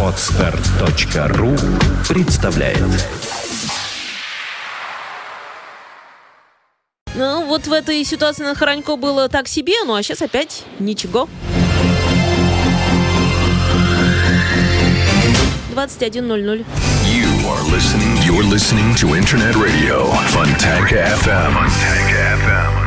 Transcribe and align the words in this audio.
Отстар.ру 0.00 1.56
представляет 2.08 2.78
Ну, 7.16 7.46
вот 7.46 7.66
в 7.66 7.72
этой 7.72 8.04
ситуации 8.04 8.44
на 8.44 8.54
Хоронько 8.54 8.96
было 8.96 9.28
так 9.28 9.48
себе, 9.48 9.74
ну 9.84 9.94
а 9.94 10.02
сейчас 10.02 10.22
опять 10.22 10.64
ничего. 10.78 11.28
21.00. 15.74 16.64
You 17.04 17.26
are 17.48 17.62
listening, 17.72 18.16
you're 18.24 18.44
listening 18.44 18.94
to 18.94 19.16
Internet 19.16 19.56
Radio 19.56 20.06
Fontanka 20.30 21.02
FM. 21.18 21.52
Fontanka 21.52 22.38
FM. 22.38 22.83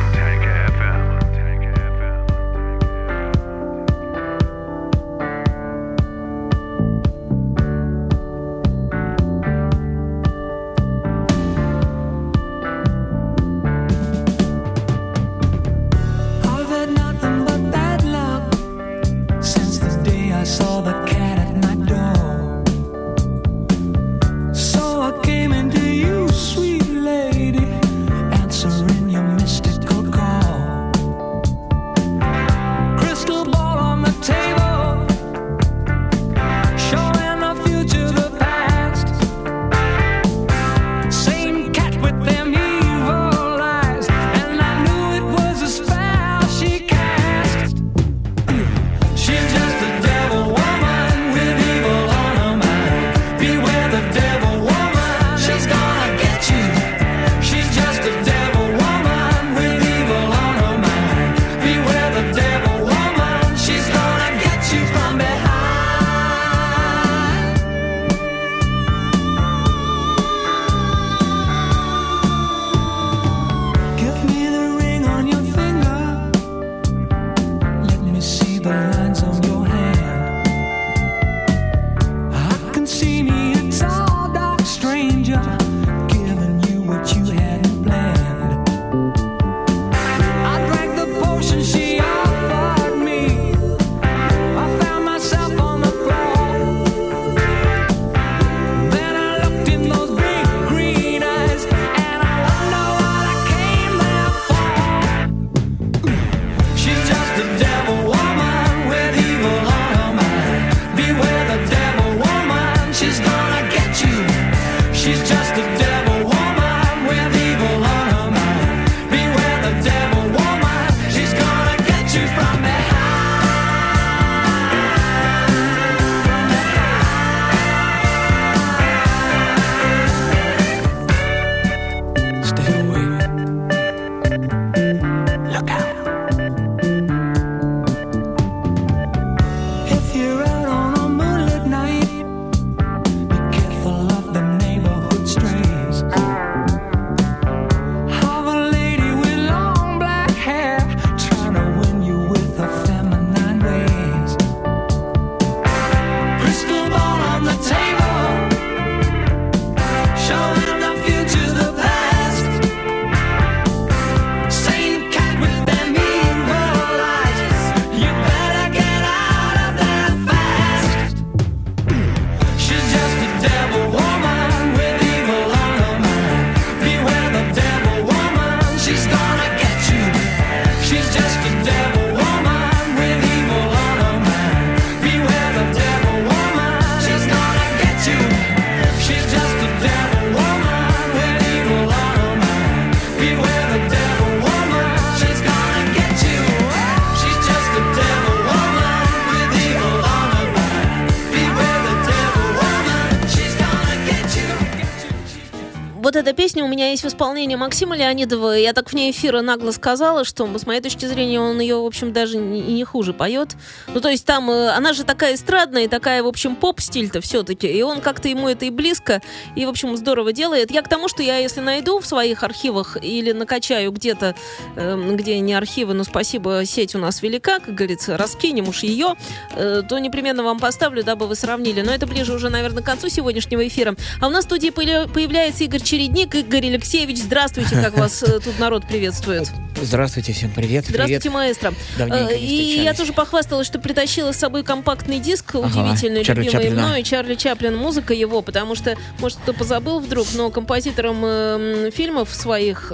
Песня 206.48 206.64
у 206.64 206.68
меня 206.68 206.92
есть 206.92 207.04
в 207.04 207.06
исполнении 207.06 207.56
Максима 207.56 207.94
Леонидова. 207.94 208.56
Я 208.56 208.72
так 208.72 208.90
вне 208.90 209.10
эфира 209.10 209.42
нагло 209.42 209.70
сказала, 209.70 210.24
что, 210.24 210.48
с 210.56 210.64
моей 210.64 210.80
точки 210.80 211.04
зрения, 211.04 211.38
он 211.42 211.60
ее, 211.60 211.76
в 211.76 211.84
общем, 211.84 212.14
даже 212.14 212.38
не- 212.38 212.62
не 212.62 212.84
хуже 212.84 213.12
поет. 213.12 213.50
Ну, 213.88 214.00
то 214.00 214.08
есть 214.08 214.24
там, 214.24 214.50
э, 214.50 214.70
она 214.70 214.94
же 214.94 215.04
такая 215.04 215.34
эстрадная, 215.34 215.88
такая, 215.88 216.22
в 216.22 216.26
общем, 216.26 216.56
поп-стиль-то 216.56 217.20
все-таки. 217.20 217.66
И 217.66 217.82
он 217.82 218.00
как-то 218.00 218.28
ему 218.28 218.48
это 218.48 218.64
и 218.64 218.70
близко, 218.70 219.20
и, 219.56 219.66
в 219.66 219.68
общем, 219.68 219.94
здорово 219.98 220.32
делает. 220.32 220.70
Я 220.70 220.80
к 220.80 220.88
тому, 220.88 221.08
что 221.08 221.22
я, 221.22 221.36
если 221.36 221.60
найду 221.60 221.98
в 222.00 222.06
своих 222.06 222.42
архивах 222.42 222.96
или 223.02 223.32
накачаю 223.32 223.92
где-то, 223.92 224.34
э, 224.76 225.12
где 225.16 225.38
не 225.40 225.52
архивы, 225.52 225.92
но 225.92 226.02
спасибо, 226.02 226.62
сеть 226.64 226.94
у 226.94 226.98
нас 226.98 227.20
велика, 227.20 227.58
как 227.58 227.74
говорится, 227.74 228.16
раскинем 228.16 228.68
уж 228.70 228.84
ее, 228.84 229.16
э, 229.54 229.82
то 229.86 229.98
непременно 229.98 230.42
вам 230.42 230.58
поставлю, 230.60 231.04
дабы 231.04 231.26
вы 231.26 231.34
сравнили. 231.34 231.82
Но 231.82 231.92
это 231.92 232.06
ближе 232.06 232.32
уже, 232.32 232.48
наверное, 232.48 232.82
к 232.82 232.86
концу 232.86 233.10
сегодняшнего 233.10 233.68
эфира. 233.68 233.96
А 234.22 234.28
у 234.28 234.30
нас 234.30 234.44
в 234.44 234.48
студии 234.48 234.70
появля- 234.70 235.12
появляется 235.12 235.64
Игорь 235.64 235.82
Чередник. 235.82 236.37
Игорь 236.38 236.66
Алексеевич, 236.68 237.18
здравствуйте, 237.18 237.74
как 237.74 237.96
вас 237.98 238.22
э, 238.22 238.38
тут 238.38 238.58
народ 238.60 238.86
приветствует. 238.86 239.50
Здравствуйте, 239.80 240.32
всем 240.32 240.50
привет. 240.50 240.84
Здравствуйте, 240.86 241.20
привет. 241.20 241.34
маэстро. 241.34 241.74
Давненько 241.98 242.32
Э, 242.34 242.38
И 242.38 242.80
я 242.82 242.94
тоже 242.94 243.12
похвасталась, 243.12 243.66
что 243.66 243.80
притащила 243.80 244.30
с 244.30 244.36
собой 244.36 244.62
компактный 244.62 245.18
диск, 245.18 245.56
Ага, 245.56 245.66
удивительный, 245.66 246.22
Чарли 246.22 246.44
любимый 246.44 246.62
Чаплина. 246.64 246.86
мной, 246.86 247.02
Чарли 247.02 247.34
Чаплин, 247.34 247.76
музыка 247.76 248.14
его, 248.14 248.40
потому 248.42 248.76
что, 248.76 248.96
может, 249.18 249.38
кто 249.38 249.52
позабыл 249.52 249.98
вдруг, 249.98 250.28
но 250.34 250.50
композитором 250.50 251.22
э, 251.24 251.90
фильмов 251.92 252.32
своих 252.32 252.92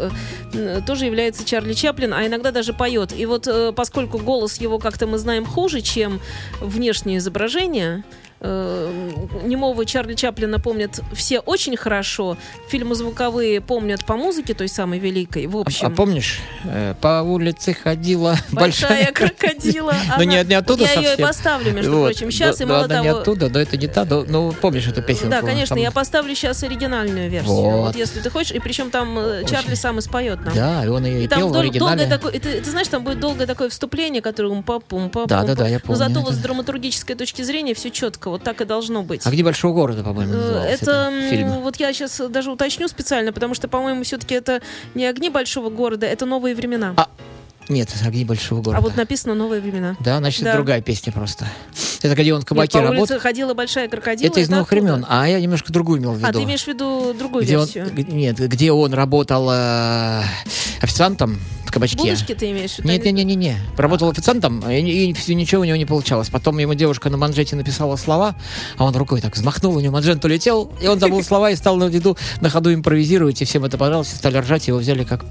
э, 0.54 0.80
тоже 0.86 1.04
является 1.04 1.44
Чарли 1.44 1.74
Чаплин, 1.74 2.14
а 2.14 2.26
иногда 2.26 2.50
даже 2.50 2.72
поет. 2.72 3.12
И 3.14 3.26
вот 3.26 3.46
э, 3.46 3.72
поскольку 3.76 4.18
голос 4.18 4.58
его 4.58 4.78
как-то 4.78 5.06
мы 5.06 5.18
знаем 5.18 5.44
хуже, 5.44 5.82
чем 5.82 6.18
внешнее 6.60 7.18
изображение, 7.18 8.04
э, 8.44 9.10
немого 9.44 9.84
Чарли 9.86 10.14
Чаплина 10.14 10.60
помнят 10.60 11.00
все 11.14 11.40
очень 11.40 11.76
хорошо. 11.76 12.36
Фильмы 12.68 12.94
звуковые 12.94 13.60
помнят 13.60 14.04
по 14.04 14.16
музыке, 14.16 14.54
той 14.54 14.68
самой 14.68 14.98
великой. 14.98 15.46
В 15.46 15.56
А, 15.56 15.60
общем, 15.62 15.86
а 15.86 15.90
помнишь, 15.90 16.40
э, 16.64 16.94
по 17.00 17.22
улице 17.22 17.72
ходила 17.74 18.36
большая 18.52 19.10
крокодила. 19.12 19.94
Ну, 20.18 20.22
не- 20.24 20.36
Она- 20.40 20.48
не 20.48 20.54
оттуда 20.54 20.84
Я 20.84 20.92
ее 21.00 21.14
и 21.16 21.22
поставлю, 21.22 21.72
между 21.72 21.96
Вот. 21.96 22.04
прочим, 22.10 22.30
сейчас. 22.30 22.58
Да, 22.58 22.64
И 22.64 22.66
мало 22.68 22.86
да, 22.88 22.94
она 22.96 23.02
не 23.04 23.08
того, 23.10 23.20
оттуда, 23.22 23.48
но 23.48 23.58
это 23.58 23.76
не 23.76 23.86
та. 23.88 24.04
но- 24.04 24.24
Ну, 24.28 24.52
помнишь 24.52 24.86
эту 24.86 25.02
песенку? 25.02 25.30
Да, 25.30 25.40
конечно, 25.40 25.74
Там- 25.76 25.82
я 25.82 25.90
поставлю 25.90 26.34
сейчас 26.34 26.62
оригинальную 26.62 27.30
версию. 27.30 27.54
Вот. 27.54 27.86
Вот, 27.86 27.96
если 27.96 28.20
ты 28.20 28.30
хочешь. 28.30 28.52
И 28.52 28.58
причем 28.60 28.90
там 28.90 29.18
э, 29.18 29.44
Чарли 29.48 29.74
сам 29.74 29.98
и 29.98 30.02
споет 30.02 30.44
нам. 30.44 30.54
Да, 30.54 30.84
и 30.84 30.88
он 30.88 31.04
ее 31.06 31.22
И 31.22 31.24
и 31.24 31.28
там 31.28 31.38
пел 31.38 31.52
в 31.52 31.56
оригинале. 31.58 32.04
долгое 32.06 32.18
такое, 32.18 32.32
ты, 32.38 32.60
ты 32.60 32.70
знаешь, 32.70 32.88
там 32.88 33.02
будет 33.04 33.20
долгое 33.20 33.46
такое 33.46 33.68
вступление, 33.70 34.20
которое 34.22 34.48
ум 34.48 34.62
па 34.62 34.78
пум 34.80 35.08
па 35.10 35.26
Да, 35.26 35.42
да, 35.42 35.54
да, 35.54 35.66
я 35.68 35.74
Но 35.76 35.80
помню 35.80 35.96
зато 35.98 36.10
это. 36.12 36.20
вот 36.20 36.34
с 36.34 36.38
драматургической 36.38 37.16
точки 37.16 37.42
зрения 37.42 37.74
все 37.74 37.90
четко, 37.90 38.28
вот 38.34 38.42
так 38.42 38.60
и 38.60 38.64
должно 38.64 39.02
быть. 39.04 39.22
А 39.24 39.30
где 39.30 39.44
большого 39.44 39.72
города, 39.72 40.02
по-моему, 40.02 40.32
Э, 40.34 40.64
Это 40.68 41.10
м, 41.12 41.60
вот 41.62 41.76
я 41.76 41.92
сейчас 41.92 42.20
даже 42.30 42.50
уточню 42.50 42.88
специально, 42.88 43.32
потому 43.32 43.54
что, 43.54 43.68
по-моему, 43.68 44.02
все-таки 44.02 44.34
это 44.34 44.60
не 44.94 45.06
огни 45.06 45.30
большого 45.30 45.70
города, 45.70 46.04
это 46.06 46.26
новые 46.26 46.54
времена. 46.56 46.94
А, 46.96 47.08
Нет, 47.68 47.88
огни 48.04 48.24
большого 48.24 48.60
А, 48.60 48.62
города. 48.64 48.82
вот 48.82 48.96
написано 48.96 49.34
новые 49.34 49.60
времена. 49.62 49.96
Да, 50.00 50.18
значит, 50.18 50.42
Да. 50.42 50.50
это 50.50 50.58
другая 50.58 50.82
песня 50.82 51.12
просто. 51.12 51.46
Это 52.02 52.14
где 52.14 52.34
он 52.34 52.40
в 52.40 52.42
Нет, 52.42 52.48
кабаке 52.48 52.72
по 52.72 52.76
улице 52.78 52.92
работает. 52.92 53.22
ходила 53.22 53.54
большая 53.54 53.88
крокодила. 53.88 54.30
Это 54.30 54.40
из 54.40 54.48
новых 54.50 54.66
оттуда. 54.70 54.82
времен. 54.82 55.06
А 55.08 55.26
я 55.28 55.40
немножко 55.40 55.72
другую 55.72 56.00
имел 56.00 56.12
в 56.12 56.18
виду. 56.18 56.26
А, 56.28 56.32
ты 56.32 56.42
имеешь 56.42 56.64
в 56.64 56.66
виду 56.68 57.14
другую 57.18 57.44
где 57.44 57.56
он, 57.56 57.64
версию? 57.64 57.88
г- 57.90 58.02
нет, 58.02 58.36
где 58.38 58.70
он 58.72 58.92
работал 58.92 59.48
э, 59.50 60.22
официантом 60.82 61.38
кабачке. 61.74 61.96
Булочки 61.98 62.34
ты 62.34 62.50
имеешь 62.50 62.72
в 62.72 62.78
виду? 62.78 62.88
Нет, 62.88 63.04
нет, 63.04 63.14
нет, 63.14 63.26
нет, 63.26 63.36
нет. 63.36 63.56
Работал 63.76 64.08
официантом, 64.10 64.60
и, 64.70 64.80
и 64.80 65.12
всё- 65.12 65.34
ничего 65.34 65.62
у 65.62 65.64
него 65.64 65.76
не 65.76 65.84
получалось. 65.86 66.28
Потом 66.30 66.58
ему 66.58 66.74
девушка 66.74 67.10
на 67.10 67.16
манжете 67.16 67.56
написала 67.56 67.96
слова, 67.96 68.34
а 68.78 68.84
он 68.84 68.96
рукой 68.96 69.20
так 69.20 69.34
взмахнул, 69.34 69.76
у 69.76 69.80
него 69.80 69.92
манжет 69.92 70.24
улетел, 70.24 70.70
и 70.80 70.86
он 70.88 70.98
забыл 71.00 71.22
слова 71.22 71.50
и 71.50 71.56
стал 71.56 71.76
на 71.76 71.84
виду 71.84 72.16
на 72.40 72.48
ходу 72.50 72.72
импровизировать, 72.72 73.42
и 73.42 73.44
всем 73.44 73.64
это 73.64 73.76
понравилось, 73.78 74.12
и 74.12 74.16
стали 74.16 74.38
ржать, 74.38 74.68
его 74.68 74.78
взяли 74.78 75.04
как 75.04 75.24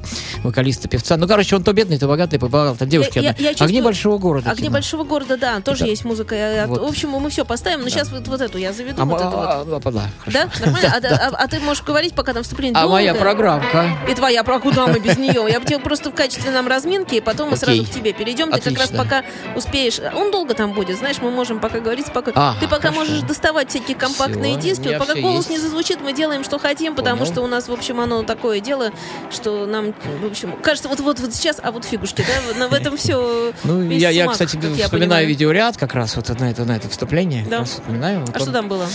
вокалиста, 0.43 0.87
певца. 0.87 1.17
Ну, 1.17 1.27
короче, 1.27 1.55
он 1.55 1.63
то 1.63 1.73
бедный, 1.73 1.97
то 1.97 2.07
богатый, 2.07 2.37
помогал 2.39 2.75
там 2.75 2.87
девушке. 2.89 3.21
Я- 3.21 3.29
я- 3.29 3.35
я 3.39 3.49
Огни 3.49 3.55
чувствую- 3.57 3.83
большого 3.83 4.17
города. 4.17 4.49
Огни 4.51 4.63
кино. 4.63 4.73
большого 4.73 5.03
города, 5.03 5.37
да, 5.37 5.59
тоже 5.61 5.83
Это- 5.83 5.89
есть 5.91 6.05
музыка. 6.05 6.65
Вот. 6.67 6.81
В 6.81 6.85
общем, 6.85 7.09
мы 7.09 7.29
все 7.29 7.45
поставим, 7.45 7.81
но 7.81 7.89
сейчас 7.89 8.11
вот, 8.11 8.27
вот 8.27 8.41
эту 8.41 8.57
я 8.57 8.73
заведу. 8.73 9.01
А, 9.01 9.05
вот 9.05 9.19
мо- 9.21 9.27
эту 9.27 9.37
вот. 9.37 9.47
а, 9.47 9.61
а, 9.61 9.91
да. 9.91 10.09
Да? 10.27 10.49
Нормально? 10.59 10.89
А, 11.03 11.27
а- 11.29 11.43
а 11.43 11.47
ты 11.47 11.59
можешь 11.59 11.83
говорить, 11.83 12.13
пока 12.13 12.33
там 12.33 12.43
вступление 12.43 12.75
А 12.77 12.87
моя 12.87 13.13
программка. 13.13 13.97
И 14.09 14.13
твоя, 14.15 14.43
про 14.43 14.59
куда 14.59 14.87
мы 14.87 14.99
без 14.99 15.17
нее? 15.17 15.45
Я 15.49 15.59
бы 15.59 15.65
тебе 15.65 15.79
просто 15.79 16.11
в 16.11 16.15
качестве 16.15 16.32
нам 16.51 16.67
разминки, 16.67 17.15
и 17.15 17.21
потом 17.21 17.49
мы 17.49 17.55
Окей. 17.55 17.65
сразу 17.65 17.83
к 17.85 17.89
тебе 17.89 18.13
перейдем. 18.13 18.51
Ты 18.51 18.61
как 18.61 18.77
раз 18.79 18.89
пока 18.89 19.23
успеешь. 19.55 19.99
Он 20.15 20.31
долго 20.31 20.53
там 20.53 20.73
будет, 20.73 20.97
знаешь, 20.97 21.17
мы 21.21 21.31
можем 21.31 21.59
пока 21.59 21.79
говорить 21.79 22.07
спокойно. 22.07 22.39
А, 22.39 22.55
Ты 22.59 22.67
пока 22.67 22.89
хорошо. 22.89 22.99
можешь 22.99 23.21
доставать 23.21 23.69
всякие 23.69 23.95
компактные 23.95 24.57
диски. 24.57 24.87
Вот 24.87 24.99
пока 24.99 25.15
голос 25.15 25.49
есть. 25.49 25.49
не 25.49 25.57
зазвучит, 25.59 26.01
мы 26.01 26.13
делаем, 26.13 26.43
что 26.43 26.59
хотим, 26.59 26.95
потому 26.95 27.19
Понял. 27.19 27.31
что 27.31 27.41
у 27.41 27.47
нас, 27.47 27.67
в 27.67 27.73
общем, 27.73 27.99
оно 27.99 28.23
такое 28.23 28.59
дело, 28.59 28.91
что 29.31 29.65
нам, 29.65 29.93
в 30.21 30.25
общем, 30.25 30.53
кажется, 30.61 30.89
вот 30.89 30.99
вот 30.99 31.19
вот 31.19 31.33
сейчас, 31.33 31.59
а 31.61 31.71
вот 31.71 31.85
фигушки, 31.85 32.25
да, 32.57 32.67
в 32.67 32.73
этом 32.73 32.97
все. 32.97 33.53
Ну, 33.63 33.81
я, 33.89 34.09
я, 34.09 34.27
кстати, 34.27 34.57
вспоминаю 34.57 35.27
видеоряд 35.27 35.77
как 35.77 35.93
раз 35.93 36.15
вот 36.15 36.27
на 36.39 36.49
это, 36.51 36.65
на 36.65 36.75
это 36.75 36.89
вступление. 36.89 37.45
Да. 37.49 37.63
Вспоминаю. 37.63 38.25
А 38.33 38.39
что 38.39 38.51
там 38.51 38.67
было? 38.67 38.87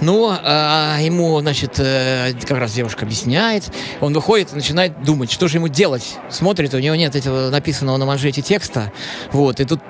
Ну, 0.00 0.30
а, 0.30 0.98
ему, 1.00 1.40
значит, 1.40 1.78
э, 1.78 2.32
как 2.42 2.58
раз 2.58 2.72
девушка 2.72 3.04
объясняет. 3.04 3.64
Он 4.00 4.12
выходит 4.12 4.52
и 4.52 4.56
начинает 4.56 5.02
думать, 5.02 5.30
что 5.30 5.48
же 5.48 5.58
ему 5.58 5.68
делать. 5.68 6.16
Смотрит, 6.30 6.74
у 6.74 6.78
него 6.78 6.85
нет 6.94 7.16
этого 7.16 7.50
написанного 7.50 7.96
на 7.96 8.06
манжете 8.06 8.42
текста. 8.42 8.92
Вот, 9.32 9.60
и 9.60 9.64
тут 9.64 9.80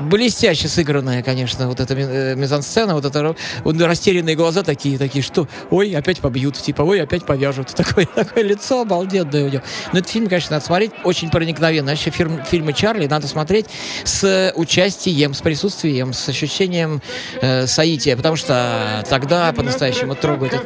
блестяще 0.00 0.68
сыгранная, 0.68 1.22
конечно, 1.22 1.68
вот 1.68 1.80
эта 1.80 1.94
э, 1.94 2.34
мизансцена, 2.34 2.94
вот 2.94 3.04
это 3.04 3.34
вот 3.64 3.80
растерянные 3.80 4.36
глаза 4.36 4.62
такие, 4.62 4.98
такие, 4.98 5.22
что, 5.22 5.46
ой, 5.70 5.94
опять 5.94 6.20
побьют, 6.20 6.56
типа, 6.56 6.82
ой, 6.82 7.02
опять 7.02 7.24
повяжут. 7.24 7.68
Такое, 7.74 8.06
такое 8.06 8.44
лицо 8.44 8.82
обалденное 8.82 9.44
у 9.44 9.48
него. 9.48 9.62
Но 9.92 9.98
этот 9.98 10.10
фильм, 10.10 10.28
конечно, 10.28 10.52
надо 10.56 10.64
смотреть, 10.64 10.92
очень 11.04 11.30
проникновенно. 11.30 11.90
Вообще 11.90 12.10
фирм- 12.10 12.44
фильмы 12.44 12.72
Чарли 12.72 13.06
надо 13.06 13.28
смотреть 13.28 13.66
с 14.04 14.52
участием, 14.56 15.34
с 15.34 15.40
присутствием, 15.40 16.12
с 16.12 16.28
ощущением 16.28 17.02
э, 17.40 17.66
соития, 17.66 18.16
потому 18.16 18.36
что 18.36 19.04
тогда 19.08 19.52
по-настоящему 19.52 20.14
трогает. 20.14 20.60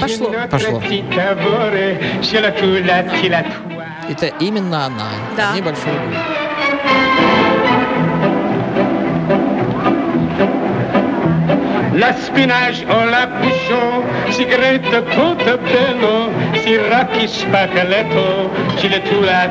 Пошло. 0.00 0.34
Пошло. 0.50 0.82
Это 4.08 4.26
именно 4.38 4.86
она. 4.86 5.08
Да. 5.36 5.50
Огни 5.50 5.62
большого 5.62 5.92
города. 5.94 6.18
La 11.96 12.12
spinach 12.12 12.84
o 12.90 13.04
la 13.04 13.26
bouchon, 13.26 14.04
sigaretta 14.30 15.00
tutto 15.02 15.58
bello, 15.58 16.28
siracchi 16.60 17.28
spaccaletto, 17.28 18.50
ciletura, 18.78 19.48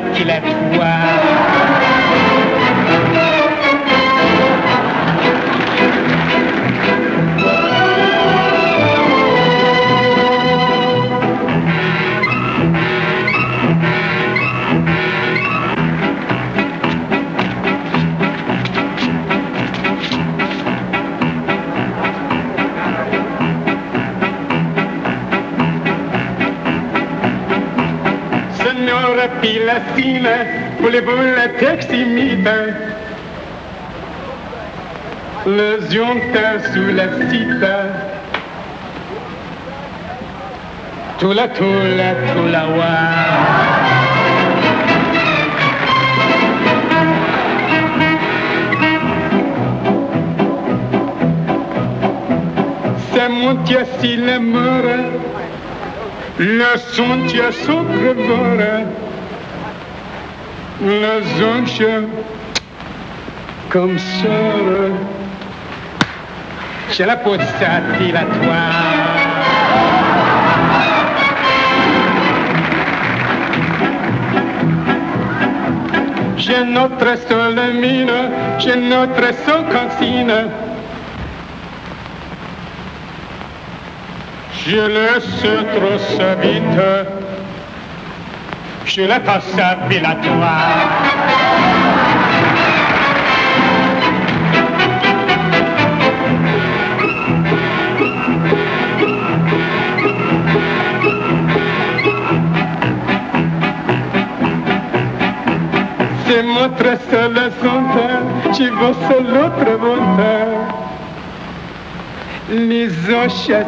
la 29.24 29.30
pila 29.40 29.80
fine, 29.96 30.28
voulez-vous 30.80 31.22
la 31.36 31.48
teximide 31.58 32.50
Le 35.46 35.78
jonta 35.90 36.48
sous 36.72 36.90
la 36.98 37.06
cita. 37.28 37.76
Tula 41.18 41.48
tula 41.48 42.10
tula 42.28 42.64
wa. 42.76 42.94
C'est 53.12 53.28
mon 53.28 53.54
Dieu 53.64 53.84
s'il 54.00 54.40
mort, 54.40 54.90
le 56.38 56.76
son 56.92 57.16
Dieu 57.26 57.50
s'ouvre 57.52 59.03
na 60.80 61.20
zoncha 61.38 62.00
comme 63.70 63.98
sœur. 63.98 64.92
J'ai 66.92 67.04
la 67.04 67.16
peau 67.16 67.36
de 67.36 67.42
sa 67.42 67.80
J'ai 76.36 76.62
notre 76.64 77.18
seule 77.28 77.74
mine, 77.74 78.12
j'ai 78.58 78.76
notre 78.76 79.32
seule 79.46 79.64
cantine. 79.72 80.50
Je 84.66 84.76
laisse 84.76 85.40
trop 85.74 85.98
sa 86.16 86.34
vite 86.36 87.13
la 89.02 89.20
cassa 89.20 89.76
filatura. 89.88 90.56
Se 106.26 106.42
mostrasse 106.42 107.28
la 107.28 107.50
santé, 107.60 108.52
ci 108.52 108.70
fosse 108.78 109.20
l'autre 109.20 109.76
volontà. 109.76 110.46
Les 112.48 112.90
anches 113.12 113.50
à 113.50 113.64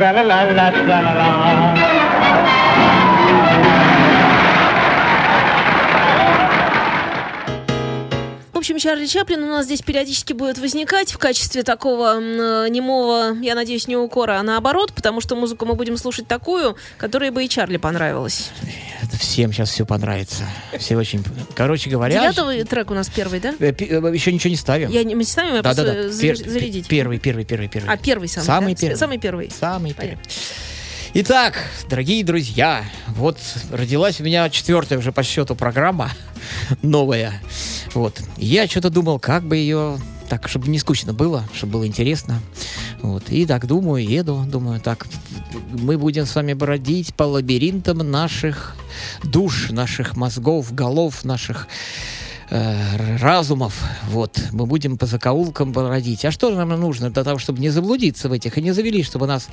Tra 0.00 0.12
la 0.12 0.22
la 0.22 0.44
la 0.46 0.70
la 0.88 1.12
la. 1.12 2.59
Общем, 8.70 8.78
Чарли 8.78 9.06
Чаплин 9.06 9.42
у 9.42 9.48
нас 9.48 9.66
здесь 9.66 9.82
периодически 9.82 10.32
будет 10.32 10.58
возникать 10.58 11.12
в 11.12 11.18
качестве 11.18 11.62
такого 11.62 12.20
э, 12.20 12.68
немого, 12.68 13.36
я 13.40 13.54
надеюсь, 13.54 13.88
не 13.88 13.96
укора, 13.96 14.38
а 14.38 14.42
наоборот, 14.42 14.92
потому 14.92 15.20
что 15.20 15.36
музыку 15.36 15.66
мы 15.66 15.74
будем 15.74 15.96
слушать 15.96 16.26
такую, 16.26 16.76
которая 16.96 17.32
бы 17.32 17.44
и 17.44 17.48
Чарли 17.48 17.76
понравилась. 17.76 18.50
Это 19.02 19.16
всем 19.18 19.52
сейчас 19.52 19.70
все 19.70 19.84
понравится. 19.84 20.44
Все 20.78 20.96
очень... 20.96 21.24
Короче 21.54 21.90
говоря... 21.90 22.20
Девятый 22.32 22.64
трек 22.64 22.90
у 22.90 22.94
нас 22.94 23.08
первый, 23.08 23.40
да? 23.40 23.54
э, 23.58 23.72
э, 23.78 24.14
еще 24.14 24.32
ничего 24.32 24.50
не 24.50 24.56
ставим. 24.56 24.90
Я 24.90 25.04
не 25.04 25.14
мы 25.14 25.24
ставим, 25.24 25.54
я 25.54 25.62
просто 25.62 25.84
Да-да-да. 25.84 26.08
заря- 26.08 26.32
Пер- 26.34 26.48
зарядить. 26.48 26.86
Первый, 26.88 27.18
первый, 27.18 27.44
первый, 27.44 27.68
первый. 27.68 27.92
А, 27.92 27.96
первый 27.96 28.28
самый, 28.28 28.46
Самый 28.46 28.74
да? 28.74 28.80
первый. 28.80 28.96
Самый 28.96 29.18
первый. 29.18 29.50
Самый 29.50 29.92
первый. 29.94 30.18
Итак, 31.12 31.58
дорогие 31.88 32.22
друзья, 32.22 32.84
вот 33.08 33.36
родилась 33.72 34.20
у 34.20 34.24
меня 34.24 34.48
четвертая 34.48 34.96
уже 34.96 35.10
по 35.10 35.24
счету 35.24 35.56
программа 35.56 36.12
новая. 36.82 37.42
Вот. 37.94 38.22
Я 38.36 38.68
что-то 38.68 38.90
думал, 38.90 39.18
как 39.18 39.42
бы 39.42 39.56
ее 39.56 39.98
так, 40.28 40.46
чтобы 40.46 40.68
не 40.68 40.78
скучно 40.78 41.12
было, 41.12 41.48
чтобы 41.52 41.72
было 41.72 41.86
интересно. 41.88 42.40
Вот. 43.02 43.28
И 43.28 43.44
так 43.44 43.66
думаю, 43.66 44.06
еду, 44.06 44.44
думаю, 44.46 44.80
так, 44.80 45.08
мы 45.72 45.98
будем 45.98 46.26
с 46.26 46.34
вами 46.36 46.52
бродить 46.52 47.12
по 47.14 47.24
лабиринтам 47.24 47.98
наших 48.08 48.76
душ, 49.24 49.70
наших 49.70 50.16
мозгов, 50.16 50.72
голов, 50.72 51.24
наших 51.24 51.66
э, 52.50 53.16
разумов. 53.18 53.82
Вот. 54.08 54.40
Мы 54.52 54.66
будем 54.66 54.98
по 54.98 55.06
закоулкам 55.06 55.72
бродить. 55.72 56.24
А 56.24 56.30
что 56.30 56.50
же 56.50 56.56
нам 56.56 56.68
нужно 56.68 57.10
для 57.10 57.24
того, 57.24 57.38
чтобы 57.38 57.60
не 57.60 57.70
заблудиться 57.70 58.28
в 58.28 58.32
этих 58.32 58.58
и 58.58 58.62
не 58.62 58.72
завели, 58.72 59.02
чтобы 59.02 59.26
нас 59.26 59.48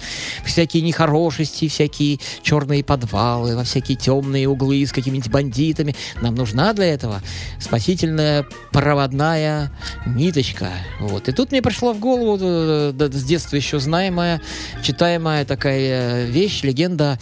всякие 0.45 0.83
нехорошести, 0.83 1.67
всякие 1.67 2.19
черные 2.41 2.83
подвалы, 2.83 3.55
во 3.55 3.63
всякие 3.63 3.97
темные 3.97 4.47
углы 4.47 4.85
с 4.85 4.91
какими-нибудь 4.91 5.31
бандитами. 5.31 5.95
Нам 6.21 6.35
нужна 6.35 6.73
для 6.73 6.85
этого 6.85 7.21
спасительная 7.59 8.45
проводная 8.71 9.71
ниточка. 10.05 10.69
Вот. 10.99 11.29
И 11.29 11.31
тут 11.31 11.51
мне 11.51 11.61
пришло 11.61 11.93
в 11.93 11.99
голову 11.99 12.37
э, 12.41 12.91
да, 12.93 13.07
с 13.07 13.23
детства 13.23 13.55
еще 13.55 13.79
знаемая, 13.79 14.41
читаемая 14.81 15.45
такая 15.45 16.25
вещь, 16.25 16.63
легенда 16.63 17.19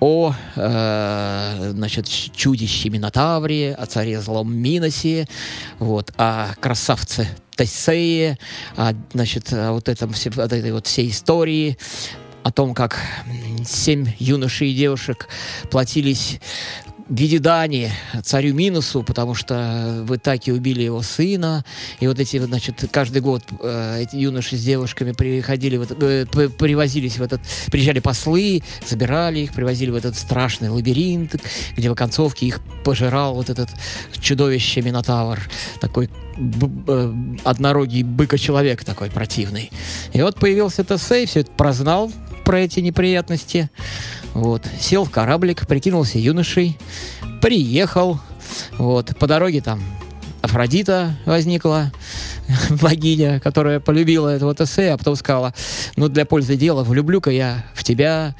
о 0.00 0.34
э, 0.56 1.72
значит, 1.74 2.08
чудище 2.08 2.88
Минотавре, 2.88 3.74
о 3.74 3.86
царе 3.86 4.20
злом 4.20 4.52
Миносе, 4.52 5.28
вот, 5.78 6.12
о 6.16 6.54
красавце 6.58 7.28
Тесее, 7.54 8.38
о, 8.76 8.92
значит, 9.12 9.52
о 9.52 9.72
вот, 9.72 9.88
этом, 9.88 10.10
вот 10.10 10.52
этой 10.52 10.72
вот 10.72 10.86
всей 10.86 11.10
истории, 11.10 11.76
о 12.42 12.50
том, 12.50 12.74
как 12.74 12.98
семь 13.66 14.08
юношей 14.18 14.72
и 14.72 14.74
девушек 14.74 15.28
платились 15.70 16.40
в 17.10 17.14
виде 17.14 17.40
дани 17.40 17.90
царю 18.22 18.54
Минусу, 18.54 19.02
потому 19.02 19.34
что 19.34 20.04
в 20.06 20.14
Итаке 20.14 20.52
убили 20.52 20.82
его 20.82 21.02
сына. 21.02 21.64
И 21.98 22.06
вот 22.06 22.20
эти, 22.20 22.38
значит, 22.38 22.84
каждый 22.92 23.20
год 23.20 23.42
э, 23.60 24.02
эти 24.02 24.14
юноши 24.14 24.56
с 24.56 24.62
девушками 24.62 25.10
приходили, 25.10 25.76
в 25.76 25.82
этот- 25.82 26.02
э, 26.02 26.48
привозились 26.48 27.18
в 27.18 27.22
этот, 27.22 27.40
приезжали 27.72 27.98
послы, 27.98 28.62
забирали 28.86 29.40
их, 29.40 29.52
привозили 29.52 29.90
в 29.90 29.96
этот 29.96 30.16
страшный 30.16 30.68
лабиринт, 30.68 31.34
где 31.76 31.88
в 31.88 31.92
оконцовке 31.92 32.46
их 32.46 32.60
пожирал 32.84 33.34
вот 33.34 33.50
этот 33.50 33.70
чудовище 34.20 34.80
Минотавр, 34.80 35.40
такой 35.80 36.08
э, 36.38 37.14
однорогий 37.42 38.04
быка-человек 38.04 38.84
такой 38.84 39.10
противный. 39.10 39.72
И 40.12 40.22
вот 40.22 40.38
появился 40.38 40.84
Тесей, 40.84 41.26
все 41.26 41.40
это 41.40 41.50
прознал 41.50 42.12
про 42.44 42.60
эти 42.60 42.80
неприятности. 42.80 43.68
Вот. 44.40 44.62
Сел 44.80 45.04
в 45.04 45.10
кораблик, 45.10 45.66
прикинулся 45.66 46.18
юношей, 46.18 46.78
приехал. 47.42 48.18
Вот. 48.78 49.14
По 49.18 49.26
дороге 49.26 49.60
там 49.60 49.82
Афродита 50.40 51.14
возникла, 51.26 51.92
богиня, 52.82 53.40
которая 53.40 53.80
полюбила 53.80 54.28
этого 54.28 54.54
Тесея, 54.54 54.94
а 54.94 54.98
потом 54.98 55.16
сказала, 55.16 55.54
ну, 55.96 56.08
для 56.08 56.24
пользы 56.24 56.56
дела 56.56 56.82
влюблю-ка 56.84 57.30
я 57.30 57.64
в 57.74 57.84
тебя 57.84 58.34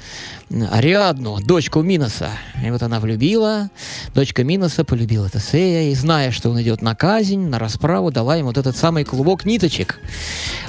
Ариадну, 0.49 1.39
дочку 1.39 1.81
Миноса. 1.81 2.29
И 2.63 2.69
вот 2.71 2.83
она 2.83 2.99
влюбила, 2.99 3.69
дочка 4.13 4.43
Миноса 4.43 4.83
полюбила 4.83 5.29
Тесея, 5.29 5.91
и 5.91 5.95
зная, 5.95 6.31
что 6.31 6.49
он 6.49 6.61
идет 6.61 6.81
на 6.81 6.95
казнь, 6.95 7.47
на 7.47 7.59
расправу, 7.59 8.11
дала 8.11 8.35
ему 8.35 8.49
вот 8.49 8.57
этот 8.57 8.75
самый 8.75 9.03
клубок 9.05 9.45
ниточек. 9.45 9.99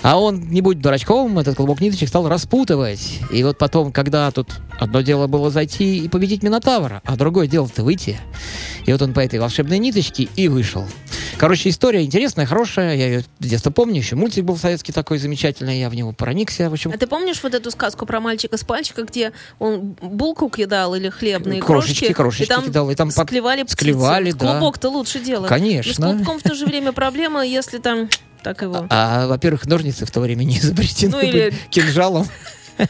А 0.03 0.19
он, 0.19 0.49
не 0.51 0.61
будь 0.61 0.81
дурачком, 0.81 1.39
этот 1.39 1.57
клубок 1.57 1.81
ниточек 1.81 2.09
стал 2.09 2.29
распутывать. 2.29 3.21
И 3.33 3.43
вот 3.43 3.59
потом, 3.59 3.93
когда 3.93 4.31
тут 4.31 4.61
одно 4.79 5.01
дело 5.01 5.27
было 5.27 5.51
зайти 5.51 5.99
и 5.99 6.09
победить 6.09 6.43
Минотавра, 6.43 7.03
а 7.05 7.17
другое 7.17 7.47
дело-то 7.47 7.83
выйти. 7.83 8.19
И 8.87 8.93
вот 8.93 9.03
он 9.03 9.13
по 9.13 9.21
этой 9.21 9.39
волшебной 9.39 9.79
ниточке 9.79 10.29
и 10.37 10.49
вышел. 10.49 10.87
Короче, 11.39 11.71
история 11.71 12.05
интересная, 12.05 12.47
хорошая. 12.47 12.95
Я 12.95 13.07
ее 13.07 13.25
с 13.41 13.47
детства 13.47 13.71
помню. 13.71 13.97
Еще 13.97 14.15
мультик 14.15 14.45
был 14.45 14.57
советский 14.57 14.93
такой 14.93 15.19
замечательный. 15.19 15.81
Я 15.81 15.91
в 15.91 15.95
него 15.95 16.13
проникся. 16.13 16.71
В 16.71 16.73
общем, 16.73 16.93
А 16.95 16.99
ты 16.99 17.07
помнишь 17.07 17.43
вот 17.43 17.55
эту 17.55 17.71
сказку 17.71 18.07
про 18.07 18.21
мальчика 18.21 18.57
с 18.57 18.63
пальчика, 18.65 19.03
где 19.03 19.33
он 19.59 19.97
булку 20.01 20.49
кидал 20.49 20.95
или 20.95 21.09
хлебные 21.09 21.61
Крошечки, 21.61 22.13
крошки, 22.13 22.15
крошечки 22.15 22.43
и 22.45 22.47
там, 22.55 22.65
кидал, 22.65 22.91
и 22.91 22.95
там 22.95 23.11
под- 23.11 23.27
склевали 23.27 23.63
птицы. 23.63 23.77
склевали, 23.77 24.31
Вот 24.31 24.39
да. 24.41 24.53
Клубок-то 24.53 24.89
лучше 24.91 25.19
дело. 25.21 25.47
Конечно. 25.49 26.07
Но 26.07 26.13
с 26.13 26.17
клубком 26.17 26.39
в 26.39 26.43
то 26.43 26.55
же 26.55 26.67
время 26.67 26.93
проблема, 26.93 27.45
если 27.45 27.79
там 27.79 28.09
так 28.45 28.63
его 28.63 28.87
а, 28.91 29.27
во-первых, 29.29 29.67
ножницы 29.67 30.05
в 30.05 30.11
то 30.11 30.21
время 30.21 30.45
не 30.45 30.59
изобретены 30.61 31.13
Ну, 31.13 31.21
или- 31.21 31.31
были 31.33 31.55
кинжалом. 31.71 32.27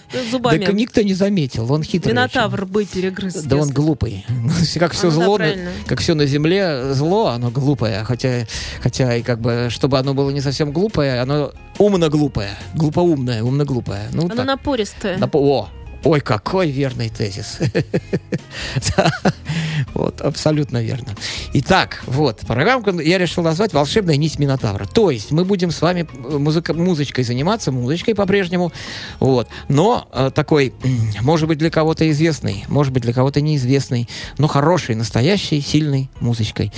зубами. 0.30 0.64
Так 0.64 0.74
никто 0.74 1.02
не 1.02 1.14
заметил. 1.14 1.70
Он 1.72 1.82
хитрый. 1.82 2.12
Минотавр 2.12 2.66
бы 2.66 2.84
перегрыз. 2.84 3.34
Да 3.42 3.56
он 3.56 3.70
глупый. 3.70 4.24
Как 4.78 4.92
все 4.92 5.06
ну 5.06 5.10
зло, 5.10 5.40
как 5.86 6.00
все 6.00 6.14
на 6.14 6.26
земле 6.26 6.92
зло, 6.94 7.28
оно 7.28 7.50
глупое. 7.50 8.04
Хотя, 8.04 8.46
хотя 8.82 9.16
и 9.16 9.22
как 9.22 9.40
бы, 9.40 9.68
чтобы 9.70 9.98
оно 9.98 10.14
было 10.14 10.30
не 10.30 10.40
совсем 10.40 10.72
глупое, 10.72 11.20
оно 11.20 11.52
умно 11.78 12.08
глупое, 12.08 12.50
глупоумное, 12.74 13.42
умно 13.42 13.64
глупое. 13.64 14.08
Ну 14.12 14.28
Оно 14.30 14.44
напористое. 14.44 15.18
Напо- 15.18 15.38
О, 15.40 15.68
ой, 16.04 16.20
какой 16.20 16.70
верный 16.70 17.08
тезис. 17.08 17.58
Вот, 19.94 20.20
абсолютно 20.20 20.82
верно. 20.82 21.14
Итак, 21.54 22.02
вот, 22.06 22.40
программку 22.40 22.98
я 23.00 23.18
решил 23.18 23.42
назвать 23.42 23.72
«Волшебная 23.72 24.16
нить 24.16 24.38
Минотавра». 24.38 24.86
То 24.86 25.10
есть 25.10 25.30
мы 25.30 25.44
будем 25.44 25.70
с 25.70 25.80
вами 25.80 26.06
э, 26.12 26.38
музыка, 26.38 26.74
музычкой 26.74 27.24
заниматься, 27.24 27.72
музычкой 27.72 28.14
по-прежнему, 28.14 28.72
вот. 29.20 29.48
Но 29.68 30.08
э, 30.12 30.30
такой, 30.34 30.74
может 31.20 31.48
быть, 31.48 31.58
для 31.58 31.70
кого-то 31.70 32.10
известный, 32.10 32.64
может 32.68 32.92
быть, 32.92 33.02
для 33.02 33.12
кого-то 33.12 33.40
неизвестный, 33.40 34.08
но 34.38 34.48
хороший, 34.48 34.94
настоящей, 34.94 35.60
сильной 35.60 36.10
музычкой. 36.20 36.72